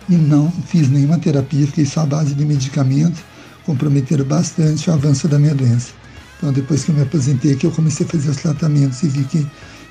[0.08, 3.21] e não fiz nenhuma terapia, fiquei só à base de medicamentos,
[3.65, 5.91] comprometeram bastante o avanço da minha doença.
[6.38, 9.23] Então, depois que eu me aposentei, que eu comecei a fazer os tratamentos e vi
[9.25, 9.47] que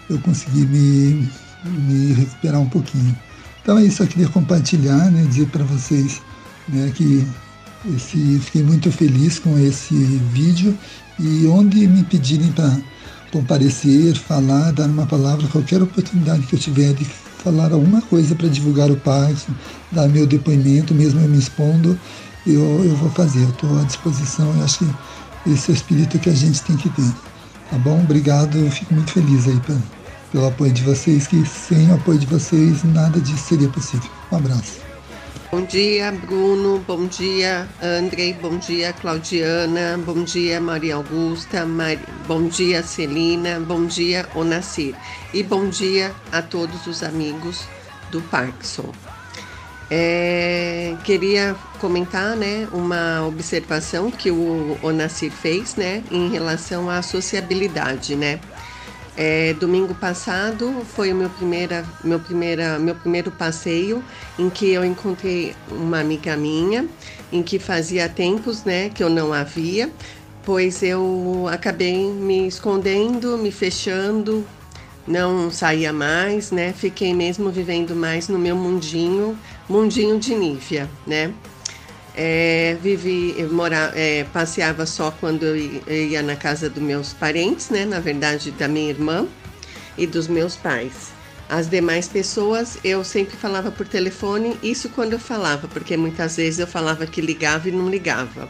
[0.09, 1.29] eu consegui me,
[1.65, 3.17] me recuperar um pouquinho.
[3.63, 6.23] Então, é isso eu queria compartilhar, né, dizer para vocês
[6.69, 7.27] né, que
[7.95, 9.95] esse, fiquei muito feliz com esse
[10.33, 10.77] vídeo
[11.19, 12.77] e onde me pedirem para
[13.31, 18.49] comparecer, falar, dar uma palavra, qualquer oportunidade que eu tiver de falar alguma coisa para
[18.49, 19.53] divulgar o Parkinson,
[19.93, 21.99] dar meu depoimento, mesmo eu me expondo,
[22.47, 23.43] eu, eu vou fazer.
[23.43, 24.55] Eu estou à disposição.
[24.57, 27.13] Eu acho que esse é o espírito que a gente tem que ter.
[27.71, 28.01] Tá bom?
[28.01, 28.57] Obrigado.
[28.57, 29.77] Eu fico muito feliz aí pra,
[30.31, 34.11] pelo apoio de vocês, que sem o apoio de vocês nada disso seria possível.
[34.31, 34.89] Um abraço.
[35.51, 36.85] Bom dia, Bruno.
[36.87, 38.35] Bom dia, Andrei.
[38.35, 39.99] Bom dia, Claudiana.
[40.05, 41.65] Bom dia, Maria Augusta.
[41.65, 41.97] Mar...
[42.27, 43.59] Bom dia, Celina.
[43.59, 44.95] Bom dia, Onacir.
[45.33, 47.63] E bom dia a todos os amigos
[48.11, 48.93] do Parkinson.
[49.91, 50.95] É...
[51.03, 58.39] queria comentar, né, uma observação que o Onacir fez, né, em relação à sociabilidade, né.
[59.21, 64.01] É, domingo passado foi o meu, primeira, meu, primeira, meu primeiro passeio
[64.39, 66.89] em que eu encontrei uma amiga minha,
[67.33, 69.91] em que fazia tempos né, que eu não havia,
[70.45, 74.47] pois eu acabei me escondendo, me fechando,
[75.05, 76.73] não saía mais, né?
[76.73, 79.37] Fiquei mesmo vivendo mais no meu mundinho,
[79.69, 81.33] mundinho de Nívia, né?
[82.21, 87.71] É, vivi, eu mora, é, passeava só quando eu ia na casa dos meus parentes,
[87.71, 87.85] né?
[87.85, 89.25] Na verdade, da minha irmã
[89.97, 91.13] e dos meus pais.
[91.49, 96.59] As demais pessoas eu sempre falava por telefone, isso quando eu falava, porque muitas vezes
[96.59, 98.49] eu falava que ligava e não ligava.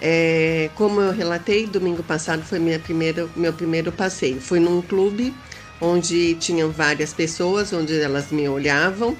[0.00, 4.40] É, como eu relatei, domingo passado foi minha primeira, meu primeiro passeio.
[4.40, 5.34] Fui num clube
[5.78, 9.14] onde tinham várias pessoas, onde elas me olhavam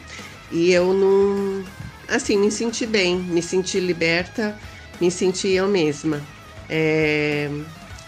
[0.51, 1.63] e eu não
[2.11, 4.57] assim, me senti bem, me senti liberta,
[5.01, 6.21] me senti eu mesma.
[6.69, 7.49] É,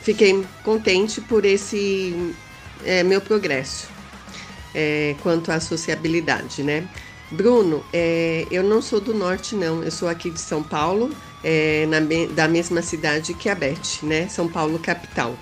[0.03, 2.35] fiquei contente por esse
[2.85, 3.89] é, meu progresso
[4.75, 6.85] é, quanto à sociabilidade, né?
[7.31, 9.83] Bruno, é, eu não sou do norte, não.
[9.83, 11.11] Eu sou aqui de São Paulo,
[11.43, 11.99] é, na,
[12.35, 14.29] da mesma cidade que a Beth, né?
[14.29, 15.35] São Paulo, capital.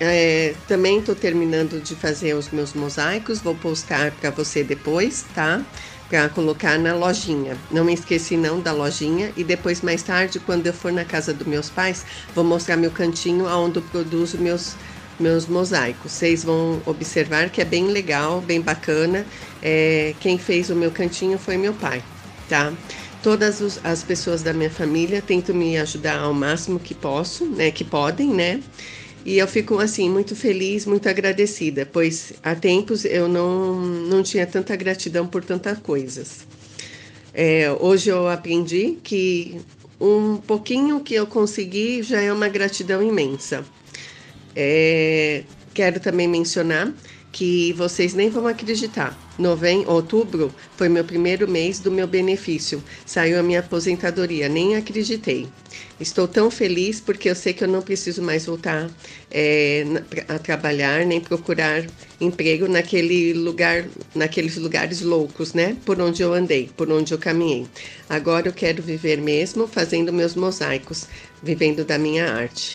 [0.00, 5.64] É, também estou terminando de fazer os meus mosaicos, vou postar para você depois, tá?
[6.08, 7.56] Para colocar na lojinha.
[7.70, 11.34] Não me esqueci não da lojinha e depois mais tarde, quando eu for na casa
[11.34, 14.74] dos meus pais, vou mostrar meu cantinho onde eu produzo meus
[15.18, 16.12] meus mosaicos.
[16.12, 19.26] Vocês vão observar que é bem legal, bem bacana.
[19.60, 22.04] É, quem fez o meu cantinho foi meu pai,
[22.48, 22.72] tá?
[23.20, 27.70] Todas os, as pessoas da minha família tentam me ajudar ao máximo que posso, né?
[27.72, 28.62] Que podem, né?
[29.28, 34.46] E eu fico assim muito feliz, muito agradecida, pois há tempos eu não, não tinha
[34.46, 36.46] tanta gratidão por tantas coisas.
[37.34, 39.60] É, hoje eu aprendi que
[40.00, 43.66] um pouquinho que eu consegui já é uma gratidão imensa.
[44.56, 45.42] É,
[45.74, 46.90] quero também mencionar
[47.30, 49.16] que vocês nem vão acreditar.
[49.38, 52.82] Novembro, outubro foi meu primeiro mês do meu benefício.
[53.06, 55.46] Saiu a minha aposentadoria, nem acreditei.
[56.00, 58.90] Estou tão feliz porque eu sei que eu não preciso mais voltar
[59.30, 59.84] é,
[60.26, 61.86] a trabalhar nem procurar
[62.20, 65.76] emprego naquele lugar, naqueles lugares loucos, né?
[65.84, 67.66] Por onde eu andei, por onde eu caminhei.
[68.08, 71.06] Agora eu quero viver mesmo fazendo meus mosaicos,
[71.42, 72.74] vivendo da minha arte.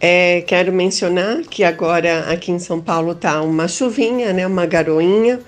[0.00, 5.40] É, quero mencionar que agora aqui em São Paulo tá uma chuvinha, né, uma garoinha,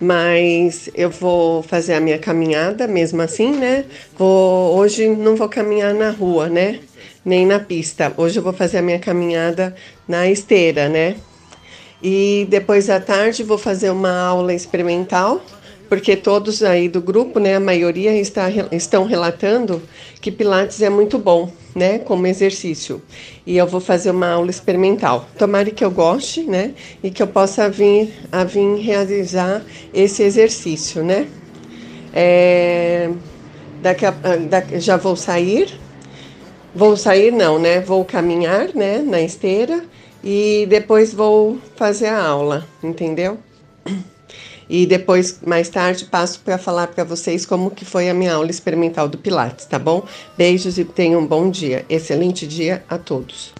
[0.00, 3.84] mas eu vou fazer a minha caminhada mesmo assim, né?
[4.16, 6.80] Vou hoje não vou caminhar na rua, né?
[7.24, 8.12] Nem na pista.
[8.16, 9.74] Hoje eu vou fazer a minha caminhada
[10.06, 11.16] na esteira, né?
[12.02, 15.42] E depois à tarde vou fazer uma aula experimental
[15.88, 19.82] porque todos aí do grupo, né, a maioria está, estão relatando
[20.20, 23.02] que Pilates é muito bom, né, como exercício.
[23.46, 25.28] E eu vou fazer uma aula experimental.
[25.38, 31.02] Tomara que eu goste, né, e que eu possa vir a vir realizar esse exercício,
[31.02, 31.28] né.
[32.12, 33.10] É,
[33.82, 34.10] daqui a,
[34.48, 35.78] daqui, já vou sair,
[36.74, 39.84] vou sair não, né, vou caminhar, né, na esteira
[40.22, 43.38] e depois vou fazer a aula, entendeu?
[44.68, 48.50] E depois, mais tarde, passo para falar para vocês como que foi a minha aula
[48.50, 50.06] experimental do Pilates, tá bom?
[50.36, 51.84] Beijos e tenham um bom dia.
[51.88, 53.52] Excelente dia a todos.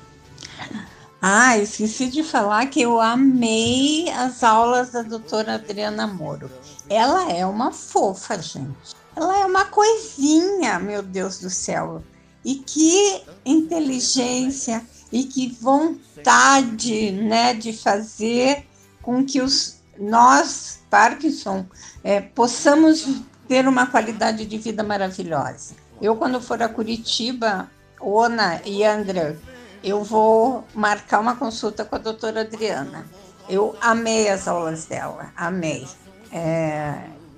[1.27, 6.51] Ah, esqueci de falar que eu amei as aulas da doutora Adriana Moro.
[6.89, 8.95] Ela é uma fofa, gente.
[9.17, 12.03] Ela é uma coisinha, meu Deus do céu.
[12.45, 18.67] E que inteligência e que vontade, né, de fazer
[19.01, 21.67] com que os nós Parkinson
[22.03, 25.75] é, possamos ter uma qualidade de vida maravilhosa.
[26.01, 29.37] Eu quando for a Curitiba, Ona e André,
[29.83, 33.05] eu vou marcar uma consulta com a doutora Adriana.
[33.49, 35.87] Eu amei as aulas dela, amei.
[36.33, 36.95] É,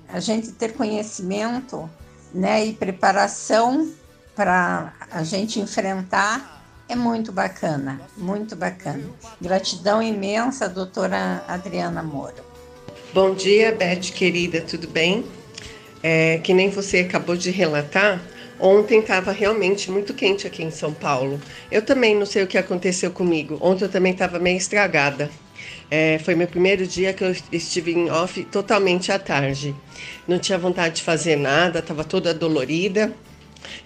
[0.07, 1.89] a gente ter conhecimento
[2.33, 3.91] né, e preparação
[4.35, 9.03] para a gente enfrentar é muito bacana, muito bacana.
[9.41, 12.46] Gratidão imensa, doutora Adriana Moura.
[13.17, 15.25] Bom dia, Beth querida, tudo bem?
[16.03, 18.21] É, que nem você acabou de relatar,
[18.59, 21.41] ontem estava realmente muito quente aqui em São Paulo.
[21.71, 23.57] Eu também não sei o que aconteceu comigo.
[23.59, 25.31] Ontem eu também estava meio estragada.
[25.89, 29.73] É, foi meu primeiro dia que eu estive em off totalmente à tarde.
[30.27, 33.11] Não tinha vontade de fazer nada, estava toda dolorida.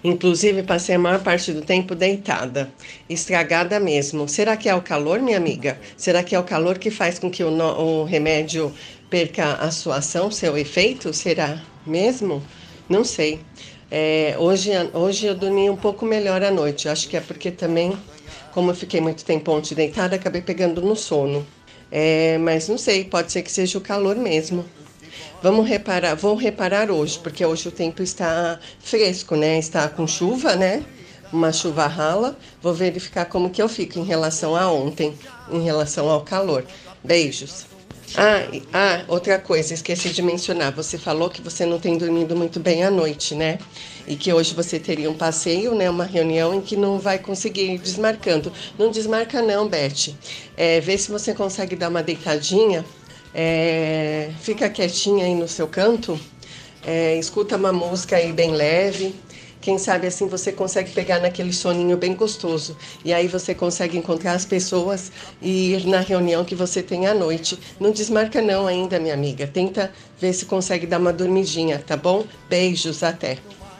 [0.03, 2.69] Inclusive, passei a maior parte do tempo deitada,
[3.09, 4.27] estragada mesmo.
[4.27, 5.79] Será que é o calor, minha amiga?
[5.95, 8.73] Será que é o calor que faz com que o, no, o remédio
[9.11, 11.13] perca a sua ação, seu efeito?
[11.13, 12.41] Será mesmo?
[12.87, 13.41] Não sei.
[13.91, 16.87] É, hoje, hoje eu dormi um pouco melhor à noite.
[16.87, 17.95] Acho que é porque também,
[18.53, 21.45] como eu fiquei muito tempo ontem deitada, acabei pegando no sono.
[21.91, 24.63] É, mas não sei, pode ser que seja o calor mesmo.
[25.43, 29.59] Vamos reparar, vou reparar hoje, porque hoje o tempo está fresco, né?
[29.59, 30.85] Está com chuva, né?
[31.33, 32.37] Uma chuva rala.
[32.61, 35.13] Vou verificar como que eu fico em relação a ontem,
[35.51, 36.63] em relação ao calor.
[37.03, 37.70] Beijos.
[38.17, 40.73] Ah, ah, outra coisa, esqueci de mencionar.
[40.73, 43.57] Você falou que você não tem dormido muito bem à noite, né?
[44.05, 45.89] E que hoje você teria um passeio, né?
[45.89, 48.51] Uma reunião em que não vai conseguir ir desmarcando.
[48.77, 50.13] Não desmarca não, Beth.
[50.57, 52.83] É, vê se você consegue dar uma deitadinha.
[53.33, 56.19] É, fica quietinha aí no seu canto.
[56.85, 59.15] É, escuta uma música aí bem leve.
[59.61, 62.75] Quem sabe assim você consegue pegar naquele soninho bem gostoso.
[63.05, 67.13] E aí você consegue encontrar as pessoas e ir na reunião que você tem à
[67.13, 67.59] noite.
[67.79, 69.45] Não desmarca não ainda, minha amiga.
[69.45, 72.25] Tenta ver se consegue dar uma dormidinha, tá bom?
[72.49, 73.37] Beijos, até.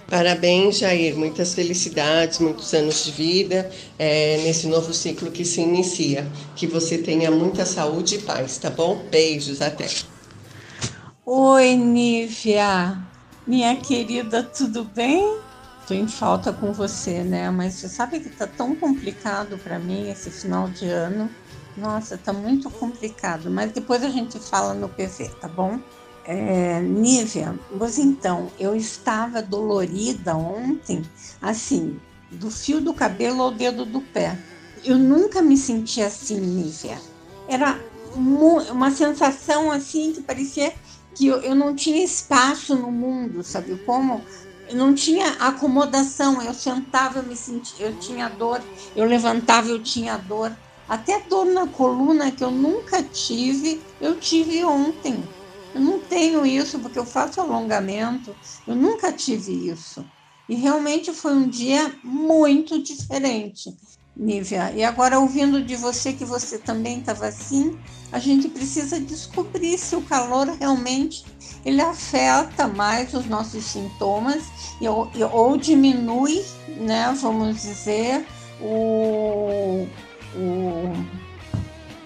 [0.07, 1.15] Parabéns, Jair.
[1.15, 6.27] Muitas felicidades, muitos anos de vida é, nesse novo ciclo que se inicia.
[6.55, 9.03] Que você tenha muita saúde e paz, tá bom?
[9.09, 9.87] Beijos, até.
[11.25, 12.97] Oi, Nívia.
[13.47, 15.50] Minha querida, tudo bem?
[15.93, 17.49] Em falta com você, né?
[17.49, 21.29] Mas você sabe que tá tão complicado para mim esse final de ano.
[21.77, 23.49] Nossa, tá muito complicado.
[23.49, 25.79] Mas depois a gente fala no PV, tá bom?
[26.25, 31.01] É, Nívia, pois então, eu estava dolorida ontem,
[31.41, 31.99] assim,
[32.31, 34.37] do fio do cabelo ao dedo do pé.
[34.83, 36.99] Eu nunca me senti assim, Nívia.
[37.47, 37.79] Era
[38.15, 40.71] uma sensação assim que parecia
[41.15, 44.21] que eu, eu não tinha espaço no mundo, sabe como?
[44.73, 48.63] Não tinha acomodação, eu sentava, eu me sentia, eu tinha dor,
[48.95, 50.55] eu levantava, eu tinha dor.
[50.87, 55.33] Até dor na coluna que eu nunca tive, eu tive ontem.
[55.73, 60.09] Eu não tenho isso porque eu faço alongamento, eu nunca tive isso.
[60.49, 63.71] E realmente foi um dia muito diferente,
[64.15, 64.73] Nívia.
[64.75, 67.71] E agora, ouvindo de você que você também estava assim,
[68.11, 71.23] a gente precisa descobrir se o calor realmente
[71.65, 74.43] ele afeta mais os nossos sintomas
[74.81, 76.43] ou, ou diminui,
[76.77, 78.25] né, vamos dizer,
[78.59, 79.87] o,
[80.35, 80.93] o,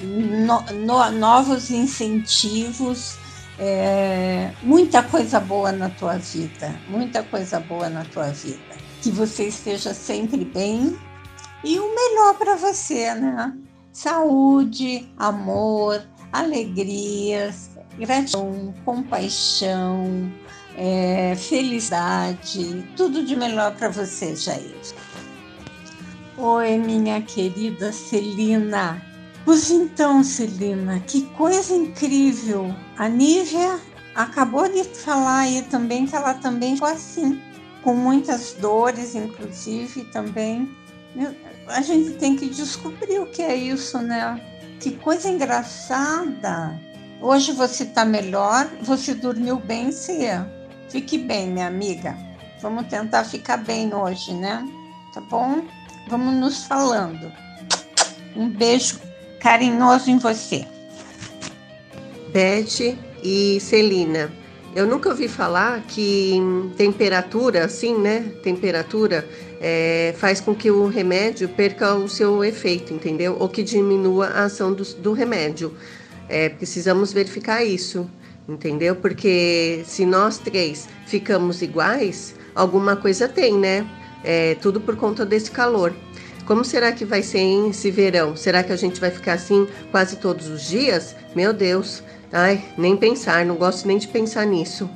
[0.00, 3.18] no, no, novos incentivos,
[3.58, 8.76] é, muita coisa boa na tua vida, muita coisa boa na tua vida.
[9.02, 10.96] Que você esteja sempre bem
[11.64, 13.52] e o melhor para você, né?
[13.96, 20.30] Saúde, amor, alegrias, gratidão, compaixão,
[20.76, 24.76] é, felicidade, tudo de melhor para você, Jair.
[26.36, 29.02] Oi, minha querida Celina.
[29.46, 32.74] Pois então, Celina, que coisa incrível.
[32.98, 33.80] A Nívia
[34.14, 37.40] acabou de falar aí também que ela também ficou assim,
[37.82, 40.68] com muitas dores, inclusive, também.
[41.68, 44.40] A gente tem que descobrir o que é isso, né?
[44.80, 46.78] Que coisa engraçada.
[47.20, 50.50] Hoje você está melhor, você dormiu bem, Cia.
[50.88, 52.16] Fique bem, minha amiga.
[52.60, 54.66] Vamos tentar ficar bem hoje, né?
[55.12, 55.64] Tá bom?
[56.08, 57.32] Vamos nos falando.
[58.36, 59.00] Um beijo
[59.40, 60.66] carinhoso em você.
[62.32, 64.30] Beth e Celina.
[64.76, 66.38] Eu nunca ouvi falar que
[66.76, 68.30] temperatura, assim, né?
[68.42, 69.26] Temperatura
[69.58, 73.38] é, faz com que o remédio perca o seu efeito, entendeu?
[73.40, 75.72] Ou que diminua a ação do, do remédio.
[76.28, 78.06] É, precisamos verificar isso,
[78.46, 78.94] entendeu?
[78.94, 83.88] Porque se nós três ficamos iguais, alguma coisa tem, né?
[84.22, 85.94] É, tudo por conta desse calor.
[86.44, 88.36] Como será que vai ser esse verão?
[88.36, 91.16] Será que a gente vai ficar assim quase todos os dias?
[91.34, 92.02] Meu Deus.
[92.32, 94.88] Ai, nem pensar, não gosto nem de pensar nisso.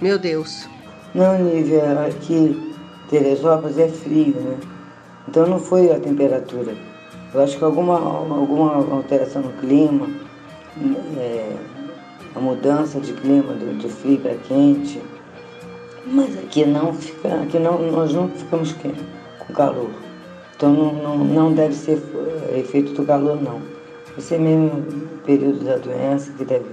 [0.00, 0.68] Meu Deus.
[1.14, 2.74] Não, Nívia, aqui
[3.10, 4.56] Teresópolis é frio, né?
[5.28, 6.74] Então não foi a temperatura.
[7.34, 10.08] Eu acho que alguma, alguma alteração no clima,
[11.18, 11.52] é,
[12.34, 15.02] a mudança de clima do, do frio para quente.
[16.06, 19.90] Mas aqui não fica, aqui não, nós não ficamos com calor.
[20.56, 22.02] Então não, não, não deve ser
[22.50, 23.60] eh, efeito do calor, não.
[24.30, 26.66] É mesmo o período da doença que deve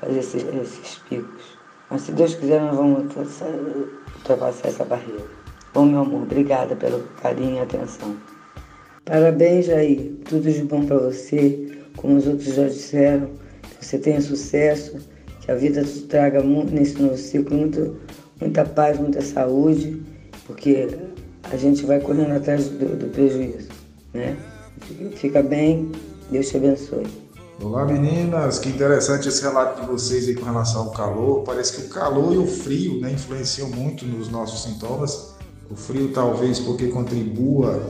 [0.00, 1.58] fazer esses, esses picos.
[1.90, 3.04] Mas se Deus quiser, nós vamos
[4.18, 5.24] ultrapassar essa barreira.
[5.72, 8.14] Bom, meu amor, obrigada pelo carinho e atenção.
[9.04, 10.12] Parabéns, Jair.
[10.24, 11.78] Tudo de bom para você.
[11.96, 13.30] Como os outros já disseram,
[13.78, 14.98] que você tenha sucesso,
[15.40, 17.96] que a vida te traga nesse novo ciclo muito,
[18.40, 20.00] muita paz, muita saúde,
[20.46, 20.88] porque
[21.44, 23.68] a gente vai correndo atrás do, do prejuízo,
[24.14, 24.36] né?
[25.16, 25.90] Fica bem,
[26.30, 27.06] Deus te abençoe.
[27.62, 31.42] Olá meninas, que interessante esse relato de vocês aí com relação ao calor.
[31.42, 35.34] Parece que o calor e o frio né, influenciam muito nos nossos sintomas.
[35.70, 37.82] O frio talvez porque contribua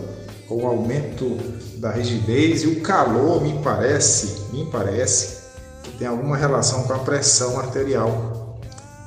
[0.48, 1.36] com o aumento
[1.76, 5.40] da rigidez e o calor me parece, me parece
[5.82, 8.58] que tem alguma relação com a pressão arterial.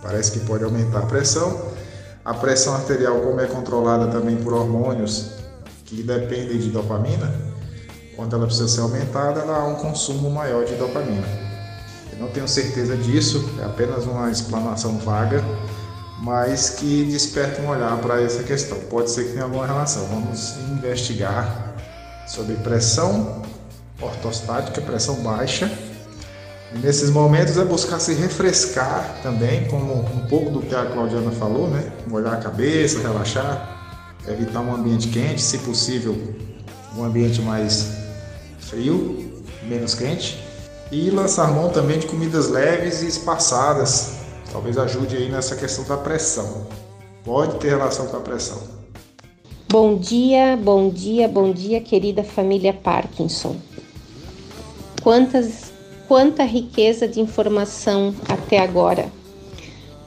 [0.02, 1.74] Parece que pode aumentar a pressão
[2.26, 5.32] a pressão arterial, como é controlada também por hormônios
[5.84, 7.30] que dependem de dopamina,
[8.15, 11.28] quando ela precisa ser aumentada, ela há um consumo maior de dopamina.
[12.12, 15.43] Eu não tenho certeza disso, é apenas uma explanação vaga,
[16.21, 18.78] mas que desperta um olhar para essa questão.
[18.89, 20.06] Pode ser que tenha alguma relação.
[20.08, 21.76] Vamos investigar
[22.28, 23.41] sobre pressão
[24.02, 25.71] ortostática, pressão baixa
[26.73, 31.32] e nesses momentos é buscar se refrescar também, como um pouco do que a Claudiana
[31.32, 31.91] falou, né?
[32.08, 36.17] Molhar a cabeça, relaxar, evitar um ambiente quente, se possível,
[36.97, 38.03] um ambiente mais
[38.63, 40.38] frio, menos quente.
[40.91, 44.13] E lançar mão também de comidas leves e espaçadas.
[44.52, 46.67] Talvez ajude aí nessa questão da pressão.
[47.23, 48.62] Pode ter relação com a pressão.
[49.69, 53.56] Bom dia, bom dia, bom dia, querida família Parkinson.
[55.02, 55.74] Quantas
[56.07, 59.11] quanta riqueza de informação até agora.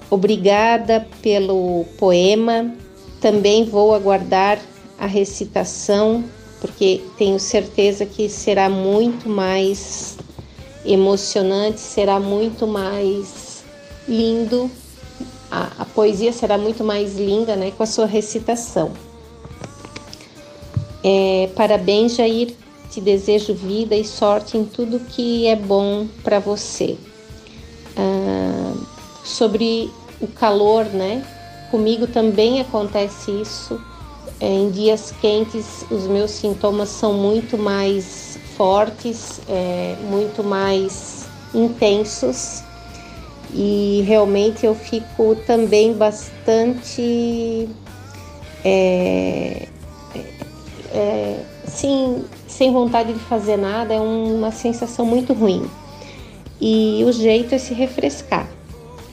[0.08, 2.72] Obrigada pelo poema.
[3.20, 4.60] Também vou aguardar
[4.98, 6.22] a recitação,
[6.60, 10.16] porque tenho certeza que será muito mais
[10.84, 13.64] emocionante, será muito mais
[14.08, 14.70] lindo.
[15.50, 18.92] A, a poesia será muito mais linda né, com a sua recitação.
[21.04, 22.54] É, parabéns, Jair,
[22.90, 26.96] te desejo vida e sorte em tudo que é bom para você.
[27.96, 28.74] Ah,
[29.24, 29.90] sobre
[30.20, 31.24] o calor, né?
[31.70, 33.80] Comigo também acontece isso.
[34.40, 42.62] Em dias quentes, os meus sintomas são muito mais fortes, é, muito mais intensos
[43.54, 47.68] e realmente eu fico também bastante
[48.64, 49.68] é,
[50.92, 55.68] é, sim, sem vontade de fazer nada, é uma sensação muito ruim.
[56.60, 58.48] E o jeito é se refrescar,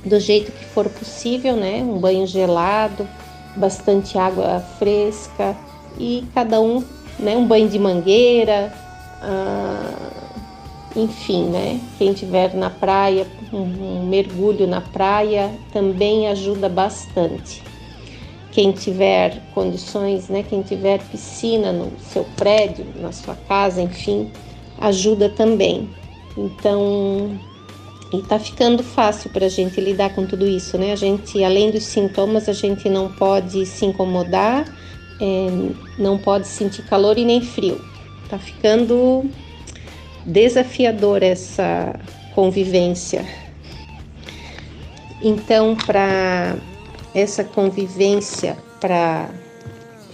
[0.04, 1.84] do jeito que for possível, né?
[1.84, 3.08] Um banho gelado,
[3.56, 5.56] bastante água fresca
[5.98, 6.84] e cada um,
[7.20, 7.36] né?
[7.36, 8.74] Um banho de mangueira,
[9.22, 10.24] ah,
[10.96, 11.80] enfim, né?
[11.98, 17.64] Quem tiver na praia, um, mergulho na praia também ajuda bastante.
[18.52, 20.44] Quem tiver condições, né?
[20.44, 24.30] Quem tiver piscina no seu prédio, na sua casa, enfim,
[24.80, 25.90] ajuda também.
[26.38, 27.40] Então,
[28.14, 30.92] e tá ficando fácil para a gente lidar com tudo isso, né?
[30.92, 34.66] A gente, além dos sintomas, a gente não pode se incomodar,
[35.20, 35.48] é,
[35.98, 37.82] não pode sentir calor e nem frio.
[38.30, 39.26] Tá ficando
[40.24, 42.00] desafiador essa
[42.36, 43.26] convivência.
[45.20, 46.56] Então, para
[47.16, 49.30] essa convivência, para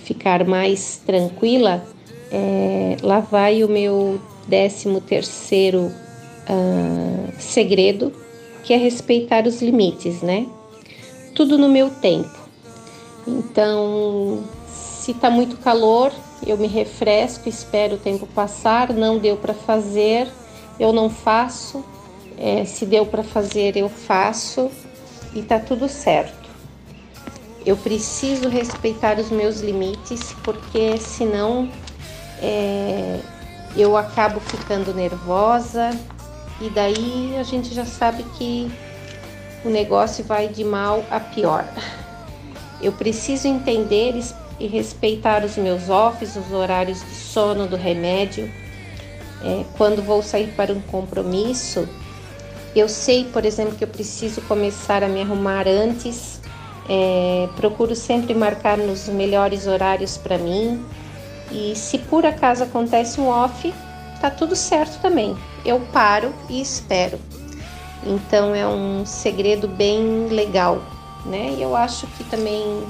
[0.05, 1.83] ficar mais tranquila,
[2.31, 5.91] é, lá vai o meu décimo terceiro
[6.49, 8.11] uh, segredo,
[8.63, 10.47] que é respeitar os limites, né?
[11.35, 12.37] Tudo no meu tempo.
[13.27, 16.11] Então, se tá muito calor,
[16.45, 18.91] eu me refresco, espero o tempo passar.
[18.93, 20.27] Não deu para fazer,
[20.79, 21.83] eu não faço.
[22.37, 24.69] É, se deu para fazer, eu faço
[25.33, 26.49] e tá tudo certo.
[27.65, 31.69] Eu preciso respeitar os meus limites, porque senão
[32.41, 33.19] é,
[33.75, 35.91] eu acabo ficando nervosa,
[36.61, 38.69] e daí a gente já sabe que
[39.63, 41.65] o negócio vai de mal a pior.
[42.81, 44.15] Eu preciso entender
[44.59, 48.51] e respeitar os meus offs, os horários de sono, do remédio.
[49.43, 51.87] É, quando vou sair para um compromisso,
[52.75, 56.39] eu sei, por exemplo, que eu preciso começar a me arrumar antes.
[56.89, 60.85] É, procuro sempre marcar nos melhores horários para mim.
[61.51, 63.73] E se por acaso acontece um off,
[64.19, 65.35] tá tudo certo também.
[65.65, 67.19] Eu paro e espero.
[68.05, 70.81] Então é um segredo bem legal,
[71.25, 71.55] né?
[71.57, 72.83] E eu acho que também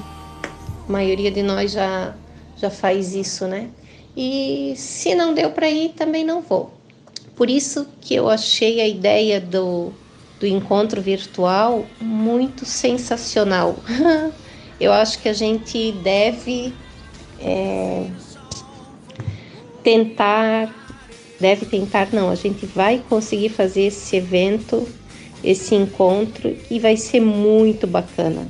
[0.88, 2.14] a maioria de nós já
[2.56, 3.70] já faz isso, né?
[4.16, 6.72] E se não deu para ir, também não vou.
[7.34, 9.92] Por isso que eu achei a ideia do,
[10.38, 13.76] do encontro virtual muito sensacional.
[14.78, 16.74] eu acho que a gente deve
[17.40, 18.06] é,
[19.82, 20.79] tentar
[21.40, 24.86] deve tentar, não, a gente vai conseguir fazer esse evento,
[25.42, 28.46] esse encontro e vai ser muito bacana.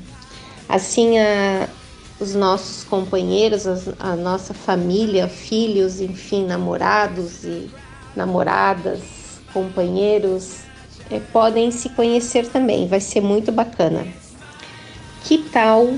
[0.68, 1.68] Assim, a,
[2.18, 7.70] os nossos companheiros, a, a nossa família, filhos, enfim, namorados e
[8.16, 9.00] namoradas,
[9.52, 10.58] companheiros,
[11.10, 14.06] é, podem se conhecer também, vai ser muito bacana.
[15.24, 15.94] Que tal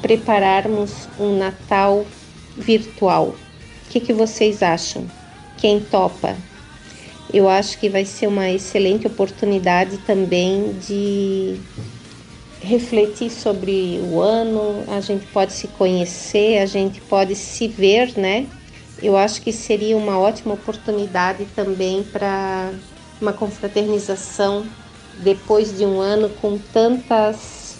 [0.00, 2.06] prepararmos um Natal
[2.56, 3.28] virtual?
[3.28, 5.17] O que, que vocês acham?
[5.58, 6.36] Quem topa.
[7.32, 11.60] Eu acho que vai ser uma excelente oportunidade também de
[12.60, 18.46] refletir sobre o ano, a gente pode se conhecer, a gente pode se ver, né?
[19.02, 22.72] Eu acho que seria uma ótima oportunidade também para
[23.20, 24.66] uma confraternização
[25.22, 27.76] depois de um ano com tantas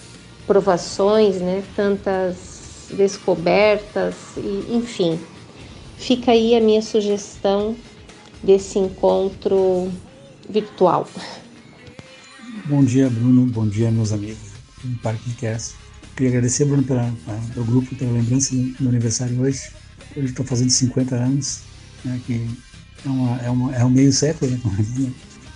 [0.47, 1.63] provações, né?
[1.75, 5.19] Tantas descobertas e enfim,
[5.99, 7.75] Fica aí a minha sugestão
[8.41, 9.91] desse encontro
[10.49, 11.05] virtual.
[12.65, 13.45] Bom dia, Bruno.
[13.45, 14.37] Bom dia, meus amigos
[14.81, 15.75] do Parkcast.
[16.15, 17.13] Queria agradecer, Bruno, pela,
[17.53, 19.71] pelo grupo, pela lembrança do meu aniversário hoje.
[20.15, 21.59] Hoje estou fazendo 50 anos,
[22.05, 22.47] né, que
[23.05, 24.59] é, uma, é, uma, é um meio século, né?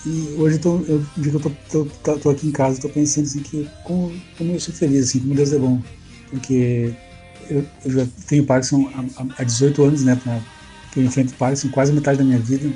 [0.06, 1.50] E hoje eu, tô, eu digo que
[2.20, 5.34] tô, aqui em casa, estou pensando assim que como, como eu sou feliz, assim, como
[5.34, 5.82] Deus é bom.
[6.30, 6.94] Porque
[7.50, 10.16] eu, eu já tenho Parkinson há, há 18 anos, né?
[10.16, 10.40] Pra,
[10.92, 12.72] que eu enfrento Parkinson quase metade da minha vida.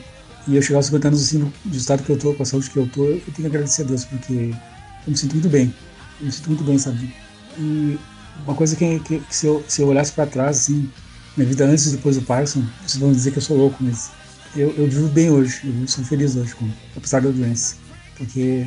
[0.48, 2.70] E eu chegar aos 50 anos assim, do estado que eu tô, com a saúde
[2.70, 5.74] que eu tô, eu tenho que agradecer a Deus, porque eu me sinto muito bem.
[6.20, 7.14] Eu me sinto muito bem, sabe?
[7.58, 8.00] E
[8.46, 10.90] uma coisa que, que, que se, eu, se eu olhasse para trás, assim,
[11.36, 14.10] minha vida antes e depois do Parkinson, vocês vão dizer que eu sou louco, mas
[14.56, 17.76] eu, eu vivo bem hoje, eu sou feliz hoje, com, apesar da doença.
[18.18, 18.66] Porque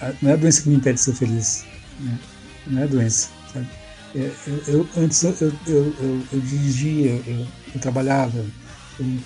[0.00, 1.64] a, não é a doença que me impede de ser feliz,
[2.00, 2.18] né?
[2.66, 3.66] não é a doença, sabe?
[4.14, 5.34] É, eu, eu, antes eu,
[5.66, 5.94] eu,
[6.32, 8.44] eu, dirigia, eu, trabalhava,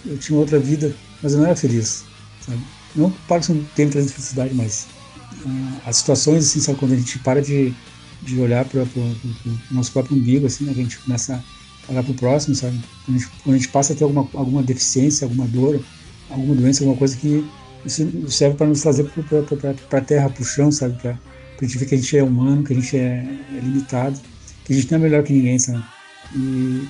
[0.04, 2.04] eu, tinha outra vida, mas eu não era feliz.
[2.40, 2.60] Sabe?
[2.94, 4.86] Não que Parkinson tenha trazido felicidade, mas
[5.44, 7.74] uh, as situações, assim, sabe, quando a gente para de,
[8.22, 11.42] de olhar para o nosso próprio umbigo, assim, né, a gente começa
[11.88, 12.78] olhar para o próximo, sabe?
[13.04, 15.82] Quando a, gente, quando a gente passa a ter alguma, alguma deficiência, alguma dor,
[16.30, 17.44] alguma doença, alguma coisa que
[17.84, 19.04] isso serve para nos trazer
[19.88, 20.96] para a terra, para o chão, sabe?
[21.00, 21.18] Para
[21.60, 24.18] a gente ver que a gente é humano, que a gente é, é, limitado,
[24.64, 25.84] que a gente não é melhor que ninguém, sabe?
[26.34, 26.88] E,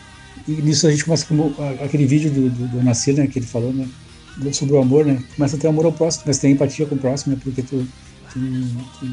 [0.48, 3.72] e nisso a gente começa como aquele vídeo do, do, do né, que ele falou,
[3.72, 3.88] né?
[4.52, 5.22] Sobre o amor, né?
[5.36, 7.40] Começa a ter amor ao próximo, a ter empatia com o próximo, né?
[7.42, 7.86] Porque tu,
[8.32, 8.40] tu,
[8.98, 9.06] tu,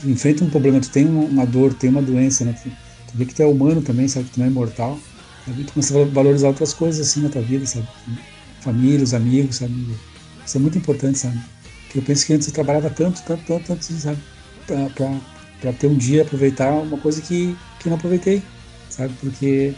[0.00, 2.54] tu enfrenta um problema, tu tem uma, dor, tem uma doença, né?
[2.62, 4.26] Tu, tu vê que tu é humano também, sabe?
[4.26, 4.98] Que tu não é imortal.
[5.44, 5.64] Sabe?
[5.64, 7.88] Tu começa a valorizar outras coisas assim na tua vida, sabe?
[8.60, 9.74] Família, os amigos, sabe?
[10.46, 11.38] Isso é muito importante, sabe?
[11.84, 14.18] Porque eu penso que antes eu trabalhava tanto, tanto, tanto, tanto sabe?
[14.66, 15.20] Pra, pra,
[15.60, 18.42] pra ter um dia, aproveitar uma coisa que, que não aproveitei,
[18.90, 19.12] sabe?
[19.20, 19.74] Porque,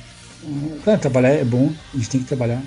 [0.85, 2.63] claro, trabalhar é bom, a gente tem que trabalhar,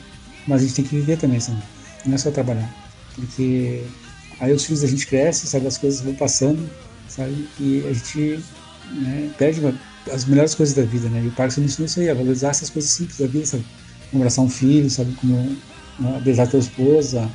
[0.48, 1.62] mas a gente tem que viver também, sabe?
[2.06, 2.70] Não é só trabalhar.
[3.16, 3.84] Porque
[4.40, 5.68] aí os filhos da gente crescem, sabe?
[5.68, 6.70] As coisas vão passando,
[7.08, 7.48] sabe?
[7.60, 8.44] E a gente
[8.92, 9.74] né, perde uma,
[10.12, 11.22] as melhores coisas da vida, né?
[11.24, 13.66] E o Parkinson me ensinou isso aí, a valorizar essas coisas simples da vida, sabe?
[14.10, 15.14] Como abraçar um filho, sabe?
[15.14, 15.56] Como
[16.00, 17.30] né, beijar tua esposa.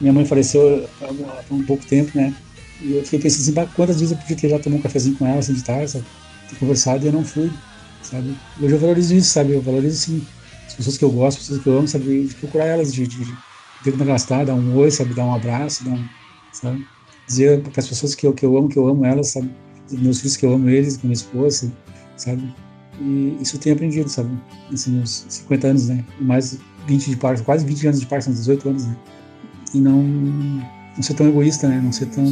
[0.00, 2.34] Minha mãe faleceu há um pouco tempo, né?
[2.80, 5.26] E eu fiquei pensando assim, quantas vezes eu podia ter já tomado um cafezinho com
[5.26, 6.04] ela, assim, de tarde, sabe?
[6.58, 7.50] Conversado e eu não fui,
[8.02, 8.36] sabe?
[8.60, 9.52] Hoje eu valorizo isso, sabe?
[9.52, 10.26] Eu valorizo, assim,
[10.66, 12.26] as pessoas que eu gosto, as pessoas que eu amo, sabe?
[12.26, 13.24] De procurar elas, de, de,
[13.82, 15.14] de como elas estão, dar um oi, sabe?
[15.14, 16.04] Dar um abraço, dar um,
[16.52, 16.86] sabe?
[17.26, 19.50] Dizer para as pessoas que eu, que eu amo, que eu amo elas, sabe?
[19.92, 21.70] meus filhos que eu amo eles, com minha esposa,
[22.16, 22.54] sabe?
[23.00, 24.30] E isso eu tenho aprendido, sabe?
[24.70, 26.04] Nesses meus 50 anos, né?
[26.20, 28.96] Mais 20 de Parkinson, quase 20 anos de Parkinson, 18 anos, né?
[29.74, 31.80] E não, não ser tão egoísta, né?
[31.82, 32.24] Não ser tão.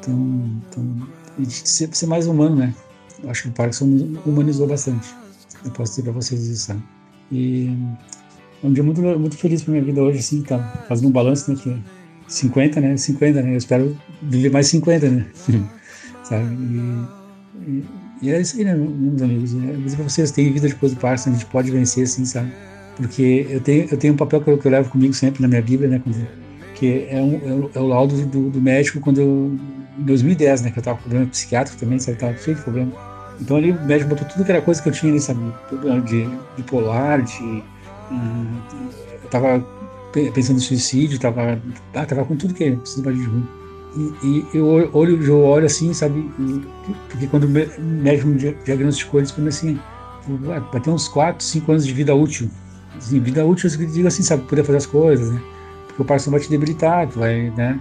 [0.00, 2.74] tão, tão ser, ser mais humano, né?
[3.22, 3.86] Eu acho que o Parkinson
[4.26, 5.08] humanizou bastante.
[5.64, 6.82] Eu posso dizer para vocês isso, sabe?
[7.30, 7.76] E
[8.62, 10.58] é um dia muito, muito feliz pra minha vida hoje, assim, tá
[10.88, 11.58] fazendo um balanço, né?
[11.60, 11.76] Que
[12.28, 12.96] 50, né?
[12.96, 13.52] 50, né?
[13.52, 15.26] Eu espero viver mais 50, né?
[16.24, 16.54] sabe?
[16.54, 17.84] E, e,
[18.22, 19.54] e, é isso aí, né, meus amigos?
[19.54, 22.52] É, dizer pra vocês, tem vida depois do Parkinson, a gente pode vencer, assim, sabe?
[22.96, 25.48] Porque eu tenho, eu tenho um papel que eu, que eu levo comigo sempre na
[25.48, 26.00] minha Bíblia, né?
[26.02, 26.26] Quando,
[26.74, 29.58] que é, um, é, o, é o laudo do, do, médico quando eu,
[29.98, 30.70] em 2010, né?
[30.70, 32.18] Que eu tava com problema psiquiátrico também, sabe?
[32.18, 33.11] Tava cheio de problema.
[33.40, 35.40] Então o médico botou tudo que era coisa que eu tinha ali, sabe?
[36.04, 37.42] De bipolar, de.
[37.42, 38.62] Uh,
[39.22, 39.64] eu tava
[40.34, 41.58] pensando em suicídio, tava,
[41.94, 43.46] ah, tava com tudo que precisava de ruim.
[43.96, 46.30] E, e eu olho, eu olho assim, sabe?
[47.08, 48.30] Porque quando o médico
[48.64, 49.78] diagnosticou, eles para assim,
[50.70, 52.50] vai ter uns 4, 5 anos de vida útil.
[52.96, 54.44] Assim, vida útil, eu digo assim, sabe?
[54.44, 55.42] Poder fazer as coisas, né?
[55.88, 57.78] Porque o parceiro vai te debilitar, vai, né?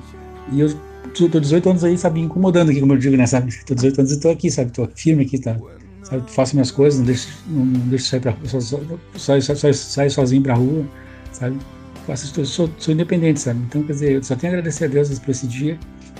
[0.51, 0.69] E eu
[1.13, 2.19] tô 18 anos aí, sabe?
[2.19, 3.25] Incomodando aqui, como eu digo, né?
[3.25, 3.53] Sabe?
[3.65, 4.71] Tô 18 anos e tô aqui, sabe?
[4.71, 5.57] Tô firme aqui, tá?
[6.03, 6.29] Sabe?
[6.31, 10.41] Faço minhas coisas, não deixo, não, não deixo sair pra rua, saio, saio, saio sozinho
[10.41, 10.85] pra rua,
[11.31, 11.57] sabe?
[12.05, 13.59] Faço, sou, sou independente, sabe?
[13.67, 15.77] Então, quer dizer, eu só tenho a agradecer a Deus por esse dia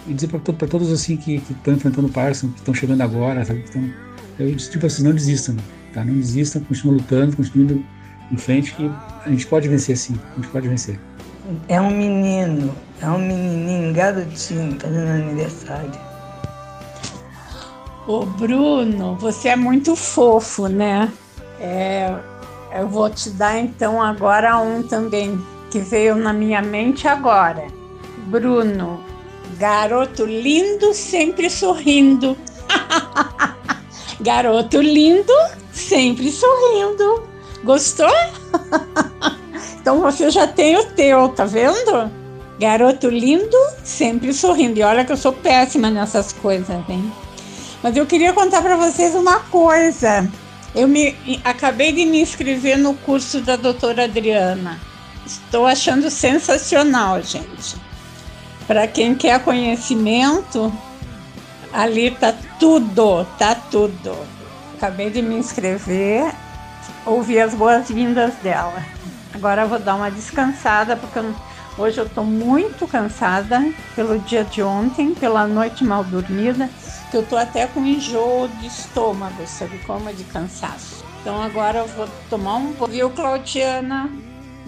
[0.08, 3.64] e dizer para todos assim que estão enfrentando o Parkinson, que estão chegando agora, sabe?
[3.68, 3.90] Então,
[4.40, 5.56] eu tipo assim, não desistam,
[5.94, 6.04] tá?
[6.04, 7.86] Não desistam, continuem lutando, continuem
[8.32, 8.90] em frente que
[9.26, 11.00] a gente pode vencer sim, a gente pode vencer.
[11.68, 15.92] É um menino, é um menininho, garotinho, fazendo aniversário.
[18.08, 21.12] Ô Bruno, você é muito fofo, né?
[21.60, 22.14] É,
[22.74, 25.40] eu vou te dar então agora um também
[25.72, 27.66] que veio na minha mente agora.
[28.28, 29.04] Bruno,
[29.58, 32.38] Garoto lindo, sempre sorrindo.
[34.22, 35.34] Garoto lindo,
[35.72, 37.24] sempre sorrindo.
[37.64, 38.10] Gostou?
[39.82, 42.12] então você já tem o teu, tá vendo?
[42.60, 44.80] Garoto lindo, sempre sorrindo.
[44.80, 47.12] E olha que eu sou péssima nessas coisas, hein?
[47.82, 50.30] Mas eu queria contar para vocês uma coisa.
[50.76, 54.80] Eu me acabei de me inscrever no curso da doutora Adriana.
[55.26, 57.76] Estou achando sensacional, gente.
[58.68, 60.72] Para quem quer conhecimento,
[61.74, 64.16] ali tá tudo, tá tudo.
[64.76, 66.32] Acabei de me inscrever,
[67.06, 69.01] ouvi as boas-vindas dela.
[69.34, 71.34] Agora eu vou dar uma descansada, porque eu,
[71.78, 73.62] hoje eu estou muito cansada
[73.96, 76.70] pelo dia de ontem, pela noite mal dormida,
[77.10, 81.04] que eu estou até com enjoo de estômago, sabe como de cansaço.
[81.22, 82.74] Então agora eu vou tomar um...
[82.90, 84.10] Viu, Claudiana?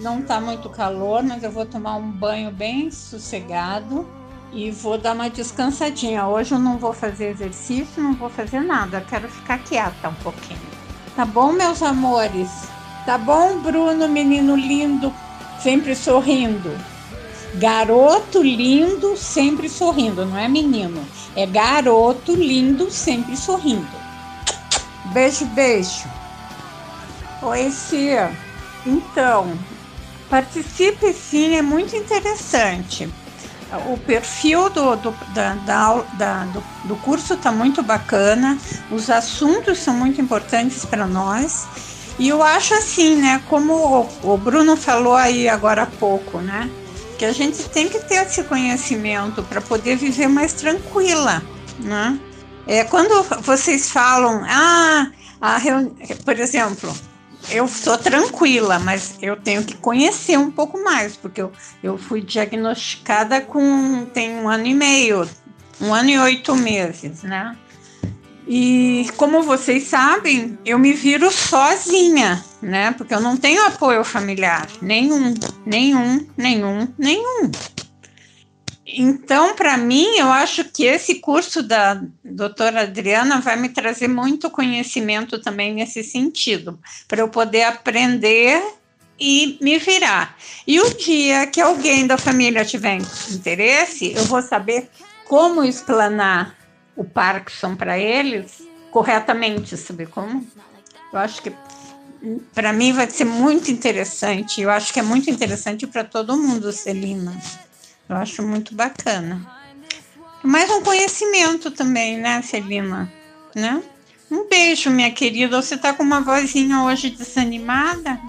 [0.00, 4.06] Não tá muito calor, mas eu vou tomar um banho bem sossegado
[4.52, 6.26] e vou dar uma descansadinha.
[6.26, 10.60] Hoje eu não vou fazer exercício, não vou fazer nada, quero ficar quieta um pouquinho.
[11.14, 12.73] Tá bom, meus amores?
[13.06, 15.12] Tá bom, Bruno, menino lindo,
[15.62, 16.74] sempre sorrindo.
[17.54, 21.06] Garoto lindo, sempre sorrindo, não é menino.
[21.36, 23.86] É garoto lindo, sempre sorrindo.
[25.12, 26.08] Beijo, beijo.
[27.42, 28.32] Oi, Cia.
[28.86, 29.52] Então,
[30.34, 33.08] Participe sim, é muito interessante.
[33.86, 38.58] O perfil do, do, da, da, do, do curso está muito bacana,
[38.90, 41.66] os assuntos são muito importantes para nós
[42.18, 43.42] E eu acho assim, né?
[43.48, 46.70] Como o Bruno falou aí agora há pouco, né?
[47.18, 51.42] Que a gente tem que ter esse conhecimento para poder viver mais tranquila,
[51.78, 52.18] né?
[52.66, 55.10] É, quando vocês falam, ah,
[55.40, 55.92] a reuni...
[56.24, 56.94] por exemplo,
[57.50, 61.52] eu sou tranquila, mas eu tenho que conhecer um pouco mais, porque eu,
[61.82, 65.28] eu fui diagnosticada com tem um ano e meio,
[65.80, 67.56] um ano e oito meses, né?
[68.46, 72.92] E como vocês sabem, eu me viro sozinha, né?
[72.92, 75.34] Porque eu não tenho apoio familiar, nenhum,
[75.64, 77.50] nenhum, nenhum, nenhum.
[78.86, 84.50] Então, para mim, eu acho que esse curso da doutora Adriana vai me trazer muito
[84.50, 86.78] conhecimento também nesse sentido,
[87.08, 88.62] para eu poder aprender
[89.18, 90.36] e me virar.
[90.66, 92.98] E o dia que alguém da família tiver
[93.30, 94.90] interesse, eu vou saber
[95.24, 96.54] como explanar
[96.96, 100.46] o Parkinson para eles corretamente, sabe como?
[101.12, 101.52] Eu acho que
[102.54, 104.60] para mim vai ser muito interessante.
[104.60, 107.36] Eu acho que é muito interessante para todo mundo, Celina.
[108.08, 109.44] Eu acho muito bacana.
[110.42, 113.12] Mais um conhecimento também, né, Celina?
[113.54, 113.82] Né?
[114.30, 115.60] Um beijo, minha querida.
[115.60, 118.20] Você tá com uma vozinha hoje desanimada?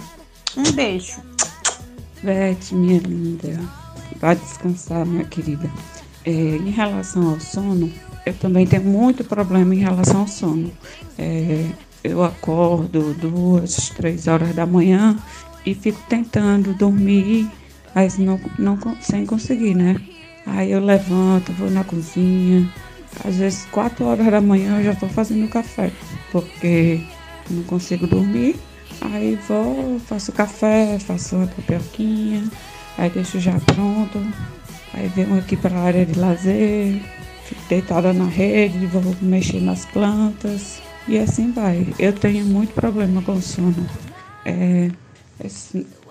[0.55, 1.21] Um beijo.
[2.23, 3.59] Beth, minha linda.
[4.17, 5.69] Vai descansar, minha querida.
[6.23, 7.91] É, em relação ao sono,
[8.25, 10.71] eu também tenho muito problema em relação ao sono.
[11.17, 11.65] É,
[12.03, 15.17] eu acordo duas, três horas da manhã
[15.65, 17.49] e fico tentando dormir,
[17.93, 19.95] mas não, não sem conseguir, né?
[20.45, 22.71] Aí eu levanto, vou na cozinha.
[23.23, 25.91] Às vezes, quatro horas da manhã eu já estou fazendo café,
[26.31, 27.01] porque
[27.49, 28.55] não consigo dormir.
[29.01, 32.43] Aí vou, faço café, faço uma tapioquinha,
[32.97, 34.19] aí deixo já pronto.
[34.93, 37.01] Aí venho aqui para a área de lazer,
[37.45, 41.87] fico deitada na rede, vou mexer nas plantas e assim vai.
[41.99, 43.87] Eu tenho muito problema com sono.
[44.43, 44.89] É,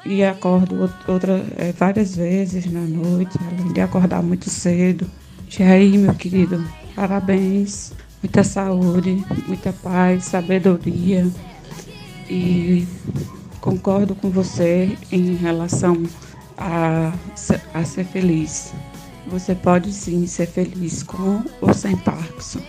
[0.04, 5.10] e acordo outra, é, várias vezes na noite, além de acordar muito cedo.
[5.48, 6.64] Jair, meu querido,
[6.94, 7.92] parabéns.
[8.22, 11.28] Muita saúde, muita paz, sabedoria.
[12.30, 12.86] E
[13.60, 16.02] concordo com você em relação
[16.56, 17.12] a,
[17.74, 18.72] a ser feliz.
[19.26, 22.60] Você pode sim ser feliz com ou sem Parkinson.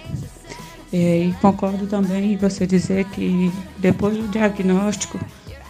[0.93, 5.19] E concordo também em você dizer que depois do diagnóstico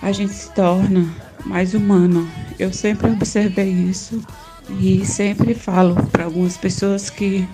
[0.01, 1.09] a gente se torna
[1.45, 2.29] mais humano.
[2.59, 4.21] Eu sempre observei isso
[4.79, 7.47] e sempre falo para algumas pessoas que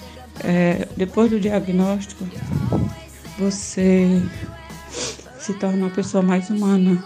[0.43, 2.25] é, depois do diagnóstico
[3.37, 4.21] você
[5.39, 7.03] se torna uma pessoa mais humana.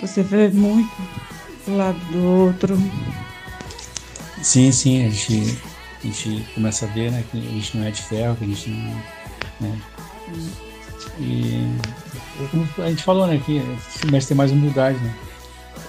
[0.00, 0.94] Você vê muito
[1.66, 2.78] do lado do outro.
[4.42, 5.58] Sim, sim, a gente,
[6.02, 8.46] a gente começa a ver né, que a gente não é de ferro, que a
[8.46, 9.02] gente não.
[9.60, 9.78] Né,
[11.20, 11.66] e
[12.50, 15.14] como a gente falou, né, que a ter mais humildade, né?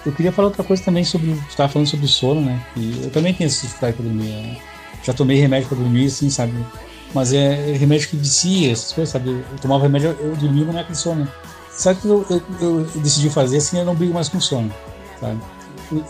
[0.06, 1.34] Eu queria falar outra coisa também sobre.
[1.34, 2.64] Você estava falando sobre sono, né?
[2.76, 4.30] E eu também tenho esse dificuldade para dormir.
[4.30, 4.58] Né?
[5.04, 6.54] Já tomei remédio para dormir, assim, sabe?
[7.14, 9.30] Mas é remédio que vicia, essas coisas, sabe?
[9.30, 11.28] Eu tomava remédio, eu dormia, mas não é aquele sono.
[11.72, 13.80] Sabe que eu, eu, eu, decidi fazer assim?
[13.80, 14.74] Eu não brigo mais com sono,
[15.20, 15.40] sabe?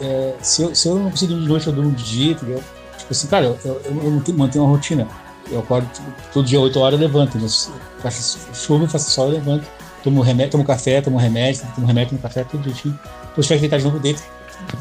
[0.02, 2.64] É, se, eu, se eu não conseguir de noite, eu durmo de dia, entendeu?
[2.98, 5.08] Tipo assim, cara, eu, eu, eu mantenho uma rotina.
[5.52, 5.90] Eu acordo
[6.32, 7.40] todo dia 8 horas, eu levanto.
[8.00, 9.66] Faço chuva, faço sol, eu levanto.
[10.04, 12.98] Tomo remédio, tomo café, tomo remédio, tomo remédio, tomo café, tudo direitinho.
[13.30, 14.22] Depois tiver que deitar de novo, deito.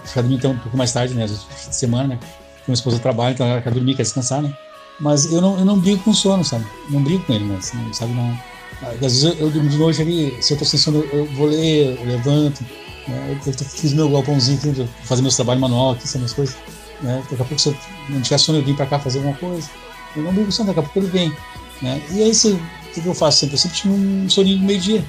[0.04, 1.26] Ficar dormindo então, um pouco mais tarde, né?
[1.26, 1.38] De
[1.74, 2.18] semana, né?
[2.66, 4.52] Minha esposa trabalha, então ela quer dormir, quer descansar, né?
[5.00, 6.66] Mas eu não, eu não brigo com sono, sabe?
[6.90, 7.56] Não brigo com ele, né?
[7.56, 8.12] Assim, sabe?
[8.12, 8.38] Não,
[8.82, 11.46] às vezes eu, eu durmo de noite ali, se eu tô sem sono, eu vou
[11.46, 12.64] ler, eu levanto,
[13.08, 13.40] né?
[13.46, 16.56] Eu, fiz meu galpãozinho aqui, fazer meus trabalhos manual aqui, essas coisas.
[17.00, 17.22] Né?
[17.30, 17.76] Daqui a pouco, se eu
[18.08, 19.68] não tiver sono, eu vim para cá fazer alguma coisa.
[20.14, 21.32] Eu não brigo sono, daqui a pouco ele vem.
[21.80, 22.02] Né?
[22.10, 23.54] E aí, o que eu faço sempre?
[23.54, 25.04] Eu sempre tinha um soninho no meio-dia,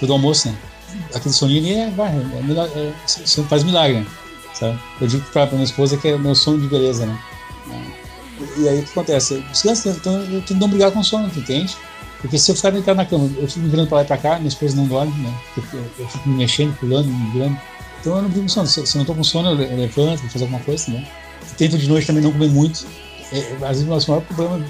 [0.00, 0.56] do almoço, né?
[1.14, 4.06] Aquele soninho ali é, vai, é, é, é, faz milagre, né?
[4.54, 4.78] Sabe?
[5.00, 7.18] Eu digo para minha esposa que é meu sono de beleza, né?
[8.58, 9.40] E aí o que acontece?
[9.50, 11.76] Descansa, então eu tenho que não brigar com sono, entende?
[12.20, 14.16] Porque se eu ficar deitado na cama, eu fico me virando pra lá e pra
[14.16, 15.34] cá, minha esposa não dorme, né?
[15.56, 17.58] Eu, eu fico me mexendo, pulando, me virando.
[18.00, 18.66] Então eu não brigo com sono.
[18.66, 21.06] Se, eu não tô com sono, eu levanto, vou fazer alguma coisa, né?
[21.56, 22.86] Tento de noite também não comer muito.
[23.32, 24.64] É, às vezes o nosso maior problema,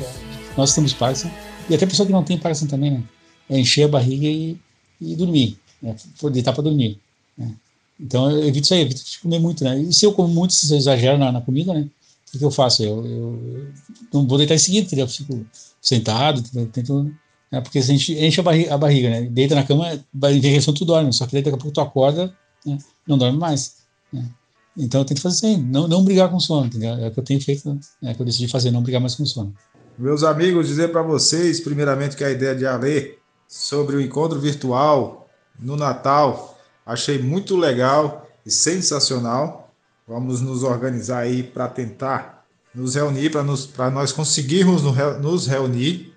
[0.57, 1.31] nós temos Parkinson,
[1.69, 3.03] e até pessoa que não tem Parkinson também, né?
[3.49, 4.57] É encher a barriga e,
[5.01, 5.95] e dormir, né?
[6.33, 6.99] deitar para dormir.
[7.37, 7.53] Né?
[8.01, 9.79] Então eu evito isso aí, evito de comer muito, né?
[9.81, 11.83] E se eu como muito, se eu exagero na, na comida, né?
[12.29, 12.83] O que, que eu faço?
[12.83, 13.69] Eu, eu,
[14.13, 15.05] não vou deitar em seguida, entendeu?
[15.05, 15.47] Eu fico
[15.81, 16.43] sentado,
[16.73, 17.13] tento
[17.51, 17.61] né?
[17.61, 19.23] Porque a gente enche a barriga, a barriga, né?
[19.23, 21.13] Deita na cama, vai envelhecendo, tu dorme.
[21.13, 22.35] Só que daqui a pouco tu acorda,
[22.65, 22.79] né?
[23.07, 23.77] não dorme mais.
[24.13, 24.29] Né?
[24.77, 26.95] Então eu tento fazer aí, não, não brigar com sono, entendeu?
[26.95, 29.15] É o que eu tenho feito, é o que eu decidi fazer, não brigar mais
[29.15, 29.55] com sono.
[29.99, 33.15] Meus amigos, dizer para vocês, primeiramente, que a ideia de Ale
[33.49, 35.27] sobre o encontro virtual
[35.59, 39.75] no Natal Achei muito legal e sensacional.
[40.07, 43.33] Vamos nos organizar aí para tentar nos reunir,
[43.75, 44.83] para nós conseguirmos
[45.21, 46.15] nos reunir.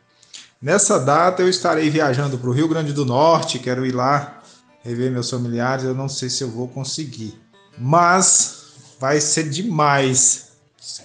[0.62, 4.42] Nessa data eu estarei viajando para o Rio Grande do Norte, quero ir lá
[4.84, 5.86] rever meus familiares.
[5.86, 7.40] Eu não sei se eu vou conseguir,
[7.78, 10.50] mas vai ser demais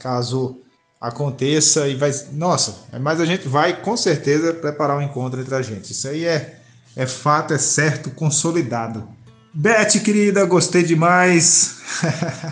[0.00, 0.58] caso
[1.00, 2.10] aconteça e vai.
[2.32, 5.92] Nossa, mas a gente vai com certeza preparar um encontro entre a gente.
[5.92, 6.58] Isso aí é,
[6.96, 9.06] é fato, é certo, consolidado.
[9.52, 11.76] Beth, querida, gostei demais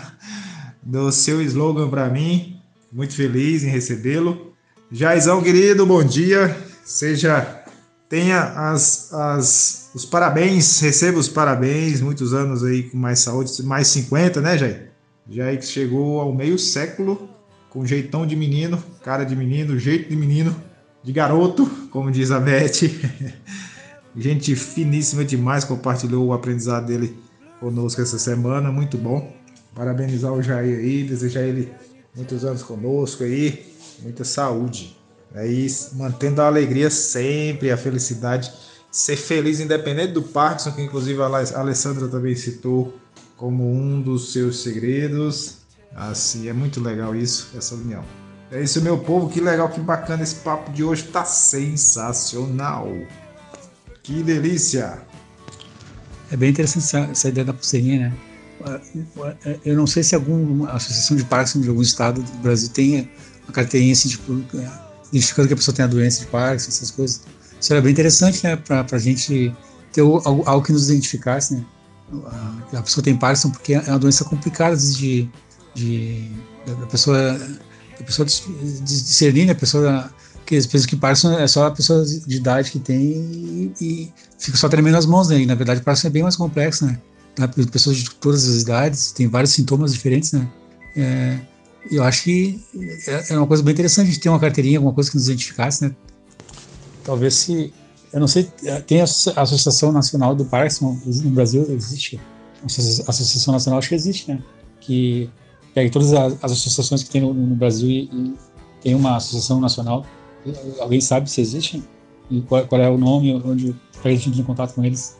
[0.81, 2.61] do seu slogan para mim.
[2.89, 4.53] Muito feliz em recebê-lo.
[4.89, 6.55] Jaizão, querido, bom dia.
[6.83, 7.63] Seja,
[8.09, 12.01] tenha as, as, os parabéns, receba os parabéns.
[12.01, 14.91] Muitos anos aí com mais saúde, mais 50, né, Jair?
[15.29, 17.29] Jair que chegou ao meio século
[17.69, 20.55] com jeitão de menino, cara de menino, jeito de menino,
[21.01, 22.81] de garoto, como diz a Beth.
[24.15, 27.17] Gente finíssima demais, compartilhou o aprendizado dele
[27.59, 29.35] conosco essa semana, muito bom.
[29.73, 31.71] Parabenizar o Jair aí, desejar ele
[32.15, 33.73] muitos anos conosco aí,
[34.03, 34.95] muita saúde.
[35.33, 38.51] Aí, mantendo a alegria sempre, a felicidade,
[38.91, 42.93] ser feliz independente do Parkinson, que inclusive a Alessandra também citou
[43.35, 45.57] como um dos seus segredos.
[45.95, 48.03] Assim, é muito legal isso, essa união.
[48.51, 52.87] É isso, meu povo, que legal, que bacana esse papo de hoje, tá sensacional.
[54.03, 55.01] Que delícia!
[56.31, 58.17] É bem interessante essa, essa ideia da pulseirinha, né?
[59.65, 63.09] Eu não sei se alguma associação de Parkinson de algum estado do Brasil tem
[63.43, 64.33] uma carteirinha assim, tipo,
[65.13, 67.21] identificando que a pessoa tem a doença de Parkinson, essas coisas.
[67.61, 69.55] Isso era bem interessante, né, pra, pra gente
[69.91, 71.65] ter algo, algo que nos identificasse, né?
[72.73, 75.29] A pessoa tem Parkinson porque é uma doença complicada de,
[75.73, 76.29] de
[76.65, 77.39] da pessoa
[77.97, 79.53] da pessoa discernir, né?
[79.53, 80.11] A pessoa
[80.45, 84.13] que eles pensam que Parkinson é só a pessoa de idade que tem e, e
[84.37, 85.39] fica só tremendo as mãos, né?
[85.39, 86.99] E na verdade Parkinson é bem mais complexo, né?
[87.71, 90.47] Pessoas de todas as idades, tem vários sintomas diferentes, né?
[90.95, 91.39] É,
[91.91, 92.63] eu acho que
[93.07, 95.85] é, é uma coisa bem interessante gente ter uma carteirinha, alguma coisa que nos identificasse,
[95.85, 95.95] né?
[97.03, 97.73] Talvez se.
[98.11, 98.47] Eu não sei,
[98.85, 102.19] tem a Associação Nacional do Parkinson no Brasil, existe?
[102.61, 102.65] A
[103.09, 104.43] Associação Nacional acho que existe, né?
[104.79, 105.29] Que
[105.73, 108.33] pega todas as, as associações que tem no, no Brasil e, e
[108.81, 110.05] tem uma associação nacional
[110.79, 111.83] Alguém sabe se existem?
[112.29, 115.17] E qual, qual é o nome, onde a gente entrar em contato com eles?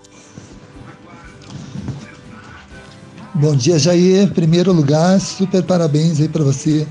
[3.36, 4.32] Bom dia, Jair.
[4.32, 6.88] Primeiro lugar, super parabéns aí para você.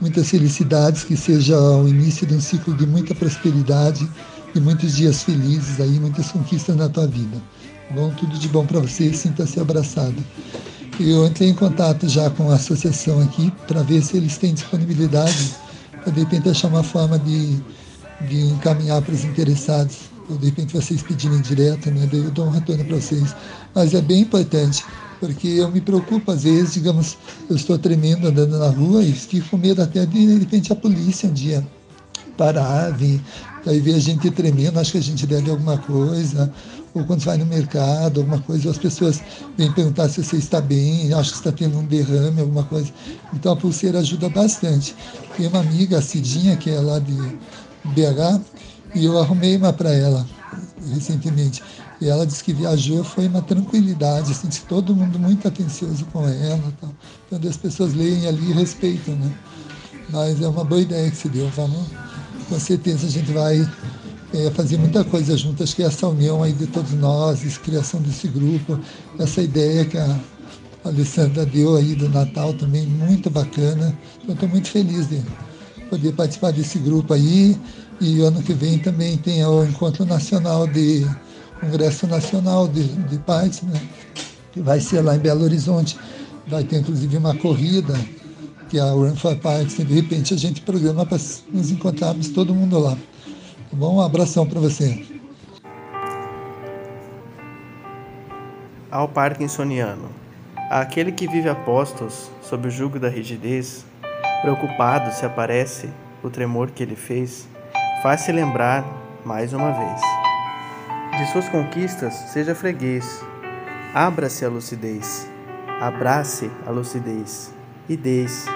[0.00, 4.08] Muitas felicidades, que seja o início de um ciclo de muita prosperidade
[4.54, 7.38] e muitos dias felizes aí, muitas conquistas na tua vida.
[7.90, 10.16] Bom, tudo de bom para você, sinta-se abraçado.
[11.00, 15.56] Eu entrei em contato já com a associação aqui para ver se eles têm disponibilidade
[16.10, 17.56] de repente achar uma forma de,
[18.28, 19.96] de encaminhar para os interessados,
[20.28, 22.06] ou de repente vocês pedirem direto, né?
[22.10, 23.34] Daí eu dou um retorno para vocês.
[23.74, 24.84] Mas é bem importante,
[25.20, 27.16] porque eu me preocupo às vezes, digamos,
[27.48, 30.76] eu estou tremendo andando na rua e fico com medo até de, de repente a
[30.76, 31.66] polícia um dia
[32.36, 33.20] parar, vir,
[33.66, 36.50] aí ver a gente tremendo, acho que a gente deve alguma coisa,
[36.94, 39.20] ou quando vai no mercado, alguma coisa, as pessoas
[39.56, 42.90] vêm perguntar se você está bem, acho que está tendo um derrame, alguma coisa.
[43.34, 44.94] Então a pulseira ajuda bastante.
[45.36, 47.12] Tem uma amiga, a Cidinha, que é lá de
[47.84, 48.40] BH,
[48.94, 50.24] e eu arrumei uma para ela
[50.94, 51.62] recentemente.
[52.00, 56.72] E ela disse que viajou, foi uma tranquilidade, assim, todo mundo muito atencioso com ela.
[56.80, 56.90] Tal.
[57.28, 59.32] Quando as pessoas leem ali, respeitam, né?
[60.10, 61.48] Mas é uma boa ideia que se deu.
[61.56, 61.86] Vamos,
[62.48, 63.68] com certeza a gente vai
[64.32, 68.28] é, fazer muita coisa juntas, que é essa união aí de todos nós, criação desse
[68.28, 68.78] grupo,
[69.18, 70.20] essa ideia que a
[70.84, 73.96] Alessandra deu aí do Natal também, muito bacana.
[74.22, 75.20] Então estou muito feliz de
[75.90, 77.58] poder participar desse grupo aí.
[78.00, 81.04] E ano que vem também tem o Encontro Nacional de
[81.60, 83.80] Congresso Nacional de, de Paz, né?
[84.52, 85.98] que vai ser lá em Belo Horizonte.
[86.46, 87.94] Vai ter inclusive uma corrida,
[88.68, 91.18] que é a Run for Parks, de repente a gente programa para
[91.52, 92.96] nos encontrarmos todo mundo lá.
[93.70, 93.96] Tá bom?
[93.96, 95.04] Um abração para você.
[98.90, 100.08] Ao Parkinsoniano.
[100.70, 103.84] Aquele que vive a postos, sob o jugo da rigidez,
[104.42, 105.88] preocupado se aparece
[106.22, 107.48] o tremor que ele fez,
[108.02, 108.84] faz-se lembrar
[109.24, 110.27] mais uma vez.
[111.18, 113.24] De suas conquistas, seja freguês,
[113.92, 115.28] abra-se a lucidez,
[115.80, 117.52] abrace a lucidez
[117.88, 118.46] e des,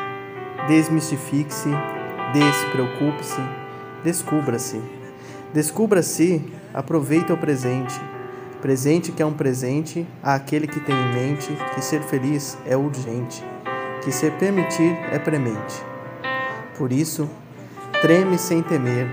[0.69, 1.71] desmistifique-se,
[2.33, 3.41] despreocupe-se,
[4.05, 4.81] descubra-se.
[5.53, 8.01] Descubra-se, aproveita o presente.
[8.61, 13.45] Presente que é um presente àquele que tem em mente que ser feliz é urgente,
[14.05, 15.83] que ser permitir é premente.
[16.79, 17.29] Por isso,
[18.01, 19.09] treme sem temer,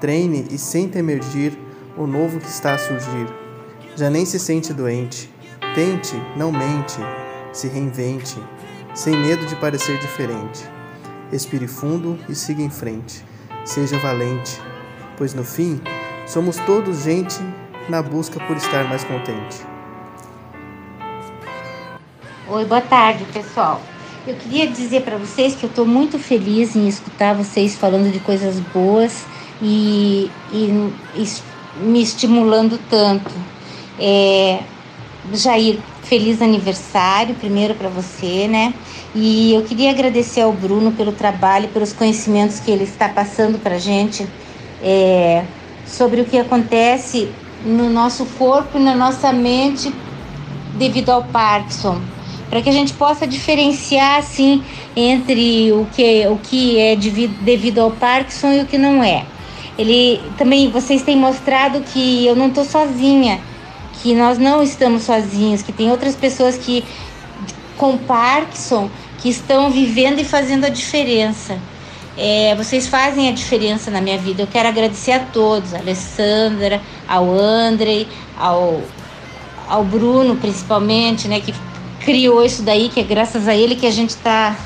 [0.00, 1.66] treine e sem temergir
[1.98, 3.26] o novo que está a surgir.
[3.96, 5.28] Já nem se sente doente,
[5.74, 6.98] Tente, não mente,
[7.52, 8.36] se reinvente,
[8.94, 10.64] sem medo de parecer diferente.
[11.30, 13.22] Respire fundo e siga em frente.
[13.64, 14.60] Seja valente,
[15.16, 15.80] pois no fim
[16.26, 17.38] somos todos gente
[17.88, 19.58] na busca por estar mais contente.
[22.48, 23.80] Oi, boa tarde, pessoal.
[24.26, 28.20] Eu queria dizer para vocês que eu estou muito feliz em escutar vocês falando de
[28.20, 29.24] coisas boas
[29.60, 30.92] e, e,
[31.80, 33.30] me estimulando tanto.
[33.98, 34.60] É,
[35.32, 38.72] Jair, feliz aniversário, primeiro para você, né?
[39.14, 43.78] E eu queria agradecer ao Bruno pelo trabalho, pelos conhecimentos que ele está passando para
[43.78, 44.26] gente
[44.82, 45.44] é,
[45.86, 47.28] sobre o que acontece
[47.64, 49.92] no nosso corpo e na nossa mente
[50.76, 52.00] devido ao Parkinson
[52.48, 54.62] para que a gente possa diferenciar assim
[54.96, 59.24] entre o que, o que é devido ao Parkinson e o que não é.
[59.78, 63.40] Ele também vocês têm mostrado que eu não estou sozinha,
[64.02, 66.84] que nós não estamos sozinhos, que tem outras pessoas que
[67.76, 71.58] com Parkinson que estão vivendo e fazendo a diferença.
[72.16, 74.42] É, vocês fazem a diferença na minha vida.
[74.42, 78.82] Eu quero agradecer a todos, a Alessandra, ao Andrei, ao,
[79.68, 81.54] ao Bruno principalmente, né, que
[82.00, 84.56] criou isso daí, que é graças a ele que a gente está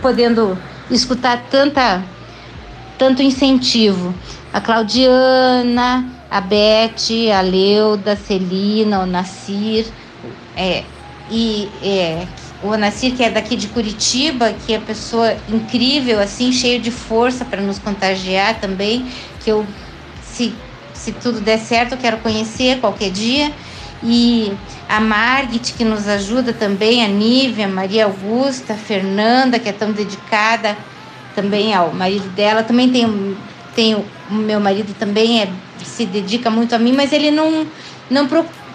[0.00, 0.56] podendo
[0.90, 2.04] escutar tanta,
[2.98, 4.14] tanto incentivo.
[4.54, 9.84] A Claudiana, a Beth, a Leuda, a Celina, o Nacir,
[10.56, 10.84] é,
[11.28, 12.24] e é,
[12.62, 17.44] o Nacir, que é daqui de Curitiba, que é pessoa incrível, assim, cheio de força
[17.44, 19.04] para nos contagiar também,
[19.42, 19.66] que eu,
[20.22, 20.54] se,
[20.92, 23.50] se tudo der certo, eu quero conhecer qualquer dia.
[24.04, 24.52] E
[24.88, 29.90] a Margit, que nos ajuda também, a Nívia, Maria Augusta, a Fernanda, que é tão
[29.90, 30.76] dedicada
[31.34, 32.62] também ao marido dela.
[32.62, 33.36] Também tem,
[33.74, 35.48] tem o meu marido também é,
[35.84, 37.66] se dedica muito a mim, mas ele não,
[38.10, 38.28] não,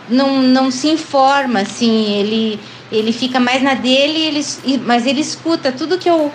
[0.10, 2.60] não, não se informa, assim, ele,
[2.92, 6.32] ele fica mais na dele, ele, mas ele escuta tudo que eu,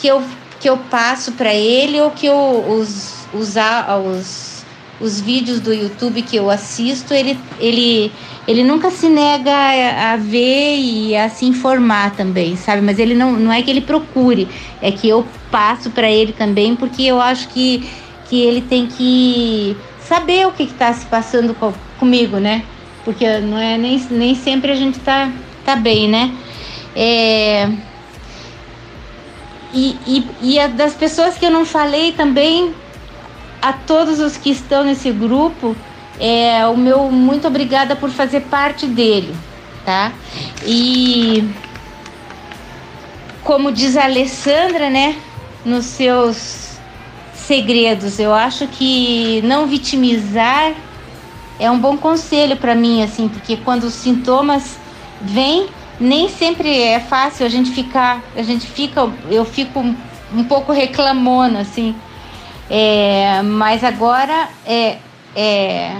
[0.00, 0.22] que eu,
[0.60, 3.54] que eu passo para ele ou que eu, os, os,
[4.06, 4.54] os
[5.00, 8.12] os vídeos do YouTube que eu assisto, ele, ele,
[8.46, 9.52] ele nunca se nega
[10.12, 12.80] a ver e a se informar também, sabe?
[12.80, 14.48] Mas ele não, não é que ele procure,
[14.80, 17.88] é que eu passo para ele também, porque eu acho que,
[18.28, 22.64] que ele tem que saber o que está se passando com, comigo, né?
[23.04, 25.30] Porque não é nem, nem sempre a gente tá,
[25.64, 26.34] tá bem, né?
[26.96, 27.68] É,
[29.72, 32.72] e, e, e das pessoas que eu não falei também,
[33.60, 35.74] a todos os que estão nesse grupo,
[36.20, 39.34] é, o meu muito obrigada por fazer parte dele,
[39.84, 40.12] tá?
[40.64, 41.48] E
[43.42, 45.16] como diz a Alessandra, né,
[45.64, 46.73] nos seus
[47.46, 50.74] segredos, eu acho que não vitimizar
[51.58, 54.76] é um bom conselho para mim, assim, porque quando os sintomas
[55.20, 55.68] vêm,
[56.00, 61.60] nem sempre é fácil a gente ficar, a gente fica, eu fico um pouco reclamona,
[61.60, 61.94] assim,
[62.68, 64.98] é, mas agora é,
[65.36, 65.96] é,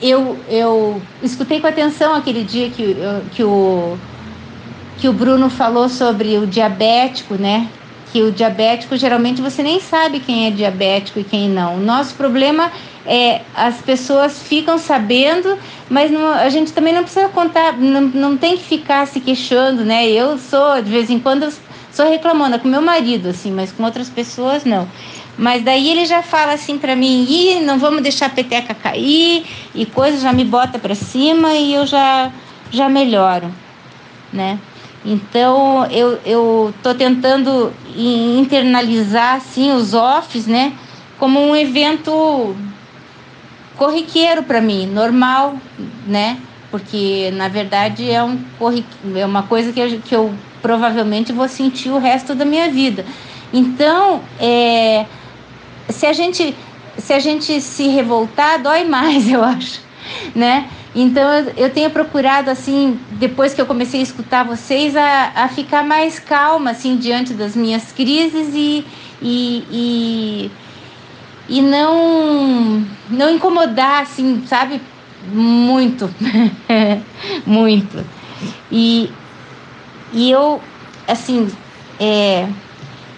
[0.00, 2.96] eu, eu escutei com atenção aquele dia que,
[3.30, 3.96] que, o,
[4.98, 7.68] que o Bruno falou sobre o diabético, né?
[8.12, 11.76] Que o diabético geralmente você nem sabe quem é diabético e quem não.
[11.76, 12.70] O nosso problema
[13.06, 15.58] é as pessoas ficam sabendo,
[15.88, 19.84] mas não, a gente também não precisa contar, não, não tem que ficar se queixando,
[19.84, 20.08] né?
[20.08, 21.52] Eu sou, de vez em quando,
[21.90, 24.86] só reclamando com meu marido, assim, mas com outras pessoas não.
[25.36, 29.44] Mas daí ele já fala assim para mim, Ih, não vamos deixar a peteca cair
[29.74, 32.30] e coisa, já me bota para cima e eu já,
[32.70, 33.50] já melhoro,
[34.32, 34.58] né?
[35.04, 40.72] Então eu, eu tô tentando internalizar assim os offs, né?
[41.18, 42.54] Como um evento
[43.76, 45.56] corriqueiro para mim, normal,
[46.06, 46.38] né?
[46.70, 48.38] Porque na verdade é, um
[49.16, 53.04] é uma coisa que eu, que eu provavelmente vou sentir o resto da minha vida.
[53.52, 55.04] Então, é,
[55.88, 56.56] se a gente
[56.96, 59.80] se a gente se revoltar, dói mais, eu acho,
[60.34, 60.68] né?
[60.94, 65.48] Então eu, eu tenho procurado assim, depois que eu comecei a escutar vocês, a, a
[65.48, 68.84] ficar mais calma assim diante das minhas crises e,
[69.22, 70.50] e, e,
[71.48, 74.80] e não não incomodar assim, sabe?
[75.32, 76.12] Muito,
[77.46, 78.04] muito.
[78.70, 79.10] E,
[80.12, 80.60] e eu
[81.08, 81.48] assim,
[81.98, 82.46] é,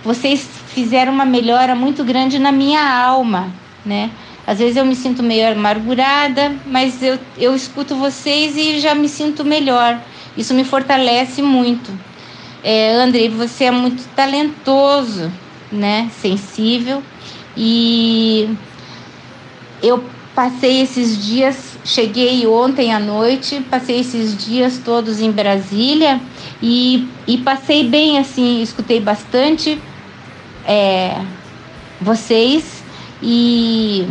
[0.04, 3.48] vocês fizeram uma melhora muito grande na minha alma,
[3.84, 4.10] né?
[4.46, 9.08] Às vezes eu me sinto meio amargurada, mas eu, eu escuto vocês e já me
[9.08, 10.00] sinto melhor.
[10.36, 11.90] Isso me fortalece muito.
[12.62, 15.32] É, Andrei, você é muito talentoso,
[15.70, 16.10] né?
[16.20, 17.02] Sensível.
[17.56, 18.48] E
[19.82, 26.20] eu passei esses dias cheguei ontem à noite, passei esses dias todos em Brasília
[26.62, 29.80] e, e passei bem assim, escutei bastante
[30.66, 31.20] é,
[32.00, 32.82] vocês
[33.22, 34.06] e,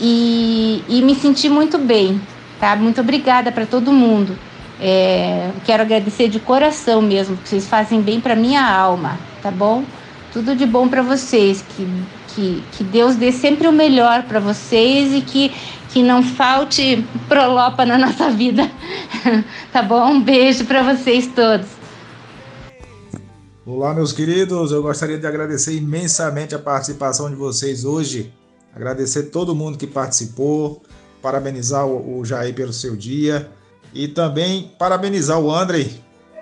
[0.00, 2.20] e, e me senti muito bem,
[2.60, 2.76] tá?
[2.76, 4.38] Muito obrigada para todo mundo.
[4.80, 9.84] É, quero agradecer de coração mesmo, que vocês fazem bem para minha alma, tá bom?
[10.32, 11.88] Tudo de bom para vocês, que,
[12.28, 15.52] que, que Deus dê sempre o melhor para vocês e que,
[15.90, 18.70] que não falte prolopa na nossa vida,
[19.72, 20.12] tá bom?
[20.12, 21.66] Um beijo para vocês todos.
[23.66, 24.70] Olá, meus queridos.
[24.70, 28.32] Eu gostaria de agradecer imensamente a participação de vocês hoje.
[28.78, 30.84] Agradecer todo mundo que participou,
[31.20, 33.50] parabenizar o Jair pelo seu dia
[33.92, 35.90] e também parabenizar o André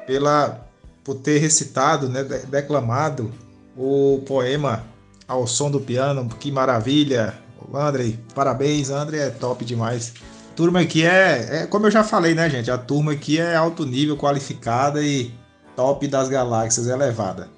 [0.06, 0.62] pela
[1.02, 3.32] por ter recitado, né, declamado
[3.74, 4.84] o poema
[5.26, 6.28] ao som do piano.
[6.38, 7.32] Que maravilha!
[7.72, 10.12] André, parabéns, André é top demais.
[10.54, 12.70] Turma aqui é, é, como eu já falei, né, gente?
[12.70, 15.32] A turma aqui é alto nível, qualificada e
[15.74, 17.48] top das galáxias, elevada.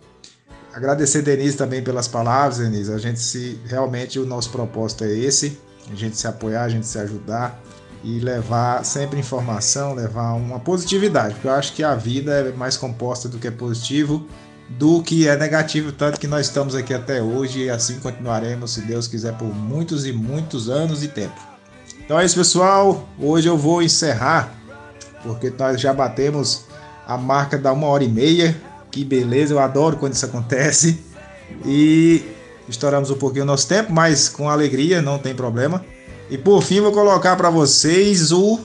[0.79, 2.93] Agradecer Denise também pelas palavras, Denise.
[2.93, 5.59] A gente se realmente o nosso propósito é esse,
[5.91, 7.61] a gente se apoiar, a gente se ajudar
[8.05, 12.77] e levar sempre informação, levar uma positividade, porque eu acho que a vida é mais
[12.77, 14.25] composta do que é positivo,
[14.69, 18.83] do que é negativo, tanto que nós estamos aqui até hoje e assim continuaremos, se
[18.83, 21.41] Deus quiser, por muitos e muitos anos e tempo.
[22.05, 23.09] Então é isso, pessoal.
[23.19, 24.55] Hoje eu vou encerrar,
[25.25, 26.67] porque nós já batemos
[27.05, 28.68] a marca da uma hora e meia.
[28.99, 30.99] Que beleza, eu adoro quando isso acontece.
[31.65, 32.21] E
[32.69, 35.85] estouramos um pouquinho o nosso tempo, mas com alegria, não tem problema.
[36.29, 38.59] E por fim, vou colocar para vocês o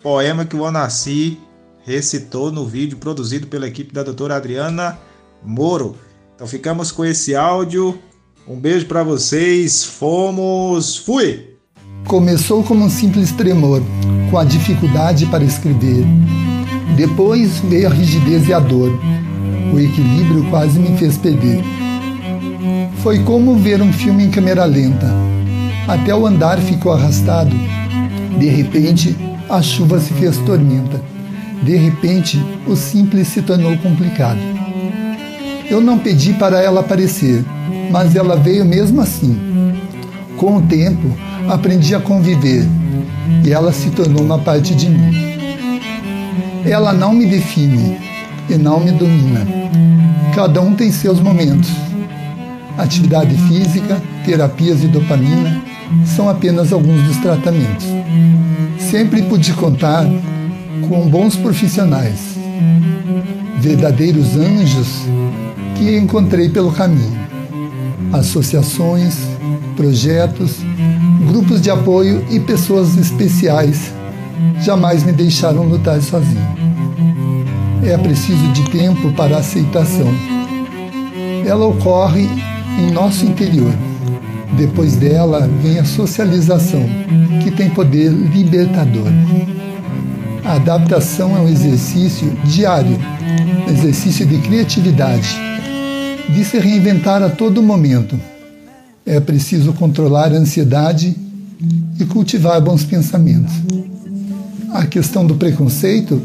[0.00, 1.40] poema que o Onassi
[1.84, 4.96] recitou no vídeo produzido pela equipe da doutora Adriana
[5.42, 5.96] Moro.
[6.36, 7.98] Então ficamos com esse áudio.
[8.46, 9.82] Um beijo para vocês.
[9.82, 10.98] Fomos.
[10.98, 11.56] Fui!
[12.06, 13.82] Começou como um simples tremor,
[14.30, 16.04] com a dificuldade para escrever.
[16.96, 18.96] Depois veio a rigidez e a dor.
[19.72, 21.62] O equilíbrio quase me fez perder.
[23.02, 25.30] Foi como ver um filme em câmera lenta
[25.90, 27.50] até o andar ficou arrastado.
[28.38, 29.16] De repente,
[29.48, 31.02] a chuva se fez tormenta.
[31.64, 34.38] De repente, o simples se tornou complicado.
[35.68, 37.44] Eu não pedi para ela aparecer,
[37.90, 39.36] mas ela veio mesmo assim.
[40.36, 41.12] Com o tempo,
[41.48, 42.64] aprendi a conviver
[43.44, 45.12] e ela se tornou uma parte de mim.
[46.64, 47.98] Ela não me define
[48.48, 49.46] e não me domina.
[50.34, 51.70] Cada um tem seus momentos.
[52.78, 55.60] Atividade física, terapias de dopamina,
[56.04, 57.86] são apenas alguns dos tratamentos.
[58.78, 60.06] Sempre pude contar
[60.88, 62.36] com bons profissionais,
[63.58, 65.02] verdadeiros anjos
[65.76, 67.18] que encontrei pelo caminho.
[68.12, 69.16] Associações,
[69.76, 70.56] projetos,
[71.28, 73.92] grupos de apoio e pessoas especiais
[74.60, 76.69] jamais me deixaram lutar sozinho.
[77.84, 80.08] É preciso de tempo para aceitação.
[81.46, 82.28] Ela ocorre
[82.78, 83.72] em nosso interior
[84.52, 86.82] depois dela vem a socialização,
[87.42, 89.06] que tem poder libertador.
[90.44, 92.98] A adaptação é um exercício diário,
[93.66, 95.36] um exercício de criatividade,
[96.28, 98.18] de se reinventar a todo momento.
[99.06, 101.16] É preciso controlar a ansiedade
[101.98, 103.52] e cultivar bons pensamentos.
[104.72, 106.20] A questão do preconceito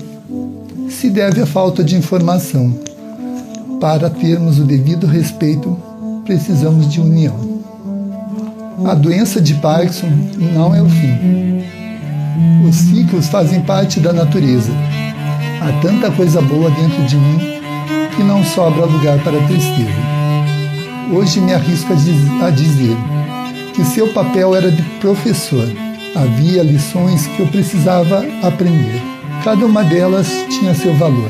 [0.90, 2.74] se deve à falta de informação.
[3.80, 5.78] Para termos o devido respeito,
[6.24, 7.36] precisamos de união.
[8.86, 10.08] A doença de Parkinson
[10.54, 11.64] não é o fim.
[12.68, 14.72] Os ciclos fazem parte da natureza.
[15.62, 17.40] Há tanta coisa boa dentro de mim
[18.16, 20.16] que não sobra lugar para tristeza.
[21.12, 22.98] Hoje me arrisco a dizer
[23.74, 25.68] que seu papel era de professor.
[26.16, 29.15] Havia lições que eu precisava aprender.
[29.46, 31.30] Cada uma delas tinha seu valor,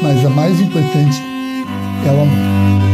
[0.00, 1.22] mas a mais importante
[2.06, 2.93] é o amor.